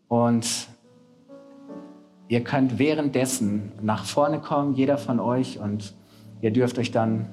und 0.07 0.67
ihr 2.27 2.43
könnt 2.43 2.79
währenddessen 2.79 3.71
nach 3.81 4.05
vorne 4.05 4.39
kommen, 4.39 4.75
jeder 4.75 4.97
von 4.97 5.19
euch, 5.19 5.59
und 5.59 5.93
ihr 6.43 6.51
dürft 6.51 6.77
euch 6.77 6.91
dann 6.91 7.25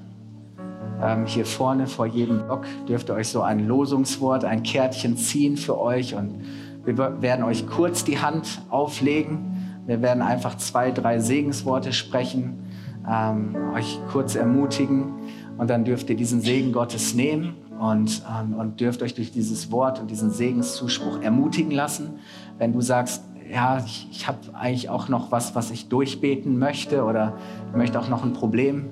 ähm, 1.03 1.25
hier 1.25 1.45
vorne 1.45 1.85
vor 1.85 2.05
jedem 2.05 2.45
Block 2.45 2.65
dürft 2.87 3.09
ihr 3.09 3.15
euch 3.15 3.27
so 3.27 3.41
ein 3.41 3.67
Losungswort, 3.67 4.45
ein 4.45 4.63
Kärtchen 4.63 5.17
ziehen 5.17 5.57
für 5.57 5.79
euch 5.79 6.15
und 6.15 6.41
wir 6.85 7.21
werden 7.21 7.43
euch 7.43 7.67
kurz 7.67 8.03
die 8.03 8.19
Hand 8.19 8.61
auflegen. 8.69 9.83
Wir 9.85 10.01
werden 10.01 10.23
einfach 10.23 10.57
zwei, 10.57 10.91
drei 10.91 11.19
Segensworte 11.19 11.91
sprechen, 11.91 12.59
ähm, 13.07 13.55
euch 13.75 13.99
kurz 14.11 14.35
ermutigen 14.35 15.13
und 15.57 15.69
dann 15.69 15.83
dürft 15.83 16.09
ihr 16.09 16.15
diesen 16.15 16.41
Segen 16.41 16.71
Gottes 16.71 17.13
nehmen 17.13 17.55
und, 17.79 18.23
ähm, 18.29 18.53
und 18.53 18.79
dürft 18.79 19.01
euch 19.03 19.13
durch 19.13 19.31
dieses 19.31 19.71
Wort 19.71 19.99
und 19.99 20.09
diesen 20.09 20.31
Segenszuspruch 20.31 21.21
ermutigen 21.21 21.71
lassen. 21.71 22.19
Wenn 22.57 22.71
du 22.71 22.81
sagst, 22.81 23.23
ja, 23.51 23.83
ich, 23.85 24.07
ich 24.11 24.27
habe 24.27 24.37
eigentlich 24.53 24.89
auch 24.89 25.09
noch 25.09 25.31
was, 25.31 25.55
was 25.55 25.71
ich 25.71 25.89
durchbeten 25.89 26.57
möchte 26.57 27.03
oder 27.03 27.33
ich 27.71 27.75
möchte 27.75 27.99
auch 27.99 28.07
noch 28.07 28.23
ein 28.23 28.33
Problem 28.33 28.85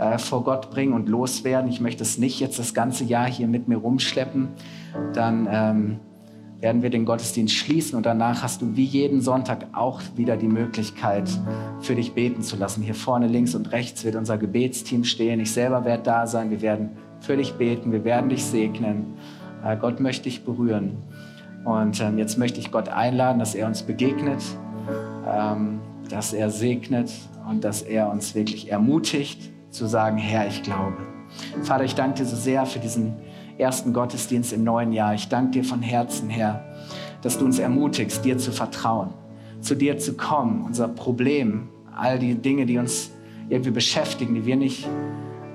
äh, 0.00 0.18
vor 0.18 0.42
Gott 0.44 0.70
bringen 0.70 0.94
und 0.94 1.08
loswerden. 1.08 1.70
Ich 1.70 1.80
möchte 1.80 2.02
es 2.02 2.16
nicht 2.16 2.40
jetzt 2.40 2.58
das 2.58 2.72
ganze 2.72 3.04
Jahr 3.04 3.26
hier 3.28 3.46
mit 3.46 3.68
mir 3.68 3.76
rumschleppen. 3.76 4.48
Dann 5.12 5.46
ähm, 5.50 6.00
werden 6.58 6.82
wir 6.82 6.88
den 6.88 7.04
Gottesdienst 7.04 7.54
schließen 7.54 7.96
und 7.96 8.06
danach 8.06 8.42
hast 8.42 8.62
du 8.62 8.76
wie 8.76 8.84
jeden 8.84 9.20
Sonntag 9.20 9.66
auch 9.72 10.00
wieder 10.16 10.36
die 10.36 10.48
Möglichkeit, 10.48 11.28
für 11.80 11.94
dich 11.94 12.12
beten 12.12 12.42
zu 12.42 12.56
lassen. 12.56 12.82
Hier 12.82 12.94
vorne 12.94 13.28
links 13.28 13.54
und 13.54 13.72
rechts 13.72 14.04
wird 14.04 14.16
unser 14.16 14.38
Gebetsteam 14.38 15.04
stehen. 15.04 15.38
Ich 15.38 15.52
selber 15.52 15.84
werde 15.84 16.02
da 16.02 16.26
sein. 16.26 16.50
Wir 16.50 16.62
werden 16.62 16.90
für 17.20 17.36
dich 17.36 17.54
beten. 17.54 17.92
Wir 17.92 18.04
werden 18.04 18.30
dich 18.30 18.44
segnen. 18.44 19.14
Äh, 19.64 19.76
Gott 19.76 20.00
möchte 20.00 20.24
dich 20.24 20.44
berühren. 20.44 20.96
Und 21.64 22.00
ähm, 22.00 22.16
jetzt 22.16 22.38
möchte 22.38 22.58
ich 22.58 22.70
Gott 22.70 22.88
einladen, 22.88 23.38
dass 23.38 23.54
er 23.54 23.66
uns 23.66 23.82
begegnet, 23.82 24.42
ähm, 25.30 25.80
dass 26.08 26.32
er 26.32 26.48
segnet 26.48 27.12
und 27.48 27.64
dass 27.64 27.82
er 27.82 28.10
uns 28.10 28.34
wirklich 28.34 28.70
ermutigt 28.70 29.50
zu 29.70 29.86
sagen, 29.86 30.18
Herr, 30.18 30.46
ich 30.46 30.62
glaube. 30.62 30.96
Vater, 31.62 31.84
ich 31.84 31.94
danke 31.94 32.18
dir 32.18 32.26
so 32.26 32.36
sehr 32.36 32.66
für 32.66 32.78
diesen 32.78 33.14
ersten 33.58 33.92
Gottesdienst 33.92 34.52
im 34.52 34.64
neuen 34.64 34.92
Jahr. 34.92 35.14
Ich 35.14 35.28
danke 35.28 35.52
dir 35.52 35.64
von 35.64 35.82
Herzen, 35.82 36.28
Herr, 36.28 36.64
dass 37.22 37.38
du 37.38 37.44
uns 37.44 37.58
ermutigst, 37.58 38.24
dir 38.24 38.38
zu 38.38 38.52
vertrauen, 38.52 39.10
zu 39.60 39.74
dir 39.74 39.98
zu 39.98 40.14
kommen, 40.14 40.64
unser 40.64 40.88
Problem, 40.88 41.68
all 41.94 42.18
die 42.18 42.34
Dinge, 42.34 42.66
die 42.66 42.78
uns 42.78 43.10
irgendwie 43.48 43.70
beschäftigen, 43.70 44.34
die 44.34 44.46
wir 44.46 44.56
nicht 44.56 44.88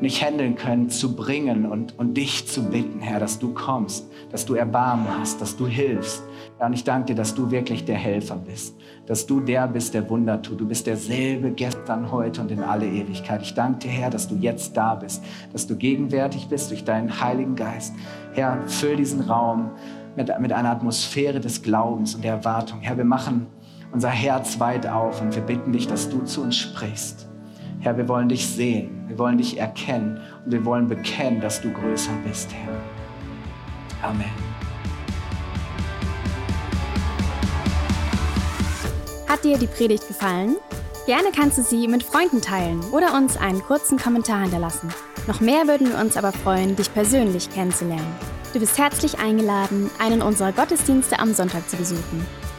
nicht 0.05 0.23
handeln 0.23 0.55
können, 0.55 0.89
zu 0.89 1.15
bringen 1.15 1.65
und, 1.65 1.97
und 1.97 2.13
dich 2.13 2.47
zu 2.47 2.63
bitten, 2.63 2.99
Herr, 2.99 3.19
dass 3.19 3.39
du 3.39 3.55
kommst, 3.55 4.05
dass 4.31 4.45
du 4.45 4.53
Erbarmen 4.53 5.07
hast, 5.19 5.41
dass 5.41 5.57
du 5.57 5.65
hilfst. 5.65 6.21
Ja, 6.59 6.67
und 6.67 6.73
ich 6.73 6.83
danke 6.83 7.07
dir, 7.07 7.15
dass 7.15 7.33
du 7.33 7.49
wirklich 7.49 7.85
der 7.85 7.97
Helfer 7.97 8.35
bist, 8.35 8.77
dass 9.07 9.25
du 9.25 9.39
der 9.39 9.67
bist, 9.67 9.95
der 9.95 10.07
Wunder 10.07 10.39
tut. 10.39 10.61
Du 10.61 10.67
bist 10.67 10.85
derselbe 10.85 11.49
gestern, 11.51 12.11
heute 12.11 12.41
und 12.41 12.51
in 12.51 12.61
alle 12.61 12.85
Ewigkeit. 12.85 13.41
Ich 13.41 13.55
danke 13.55 13.79
dir, 13.79 13.87
Herr, 13.89 14.11
dass 14.11 14.27
du 14.27 14.35
jetzt 14.35 14.77
da 14.77 14.93
bist, 14.93 15.23
dass 15.51 15.65
du 15.65 15.75
gegenwärtig 15.75 16.49
bist 16.49 16.69
durch 16.69 16.83
deinen 16.83 17.19
Heiligen 17.19 17.55
Geist. 17.55 17.95
Herr, 18.33 18.61
füll 18.67 18.97
diesen 18.97 19.21
Raum 19.21 19.71
mit, 20.15 20.31
mit 20.39 20.53
einer 20.53 20.69
Atmosphäre 20.69 21.39
des 21.39 21.63
Glaubens 21.63 22.13
und 22.13 22.23
der 22.23 22.33
Erwartung. 22.33 22.81
Herr, 22.81 22.95
wir 22.95 23.05
machen 23.05 23.47
unser 23.91 24.09
Herz 24.09 24.59
weit 24.59 24.85
auf 24.85 25.19
und 25.19 25.35
wir 25.35 25.41
bitten 25.41 25.73
dich, 25.73 25.87
dass 25.87 26.09
du 26.09 26.23
zu 26.25 26.43
uns 26.43 26.55
sprichst. 26.57 27.24
Herr, 27.85 27.95
wir 27.95 28.07
wollen 28.07 28.29
dich 28.29 28.47
sehen, 28.47 29.05
wir 29.07 29.19
wollen 29.19 29.37
dich 29.37 29.59
erkennen 29.59 30.19
und 30.43 30.51
wir 30.51 30.65
wollen 30.65 30.87
bekennen, 30.87 31.39
dass 31.39 31.61
du 31.61 31.71
größer 31.71 32.13
bist, 32.25 32.51
Herr. 32.51 32.73
Amen. 34.01 34.25
Hat 39.27 39.43
dir 39.43 39.59
die 39.59 39.67
Predigt 39.67 40.07
gefallen? 40.07 40.55
Gerne 41.05 41.27
kannst 41.31 41.59
du 41.59 41.61
sie 41.61 41.87
mit 41.87 42.01
Freunden 42.01 42.41
teilen 42.41 42.81
oder 42.91 43.13
uns 43.13 43.37
einen 43.37 43.61
kurzen 43.61 43.99
Kommentar 43.99 44.41
hinterlassen. 44.41 44.89
Noch 45.27 45.39
mehr 45.39 45.67
würden 45.67 45.89
wir 45.89 45.99
uns 45.99 46.17
aber 46.17 46.31
freuen, 46.31 46.75
dich 46.75 46.91
persönlich 46.91 47.51
kennenzulernen. 47.51 48.15
Du 48.53 48.59
bist 48.59 48.79
herzlich 48.79 49.19
eingeladen, 49.19 49.91
einen 49.99 50.23
unserer 50.23 50.53
Gottesdienste 50.53 51.19
am 51.19 51.35
Sonntag 51.35 51.69
zu 51.69 51.77
besuchen. 51.77 52.25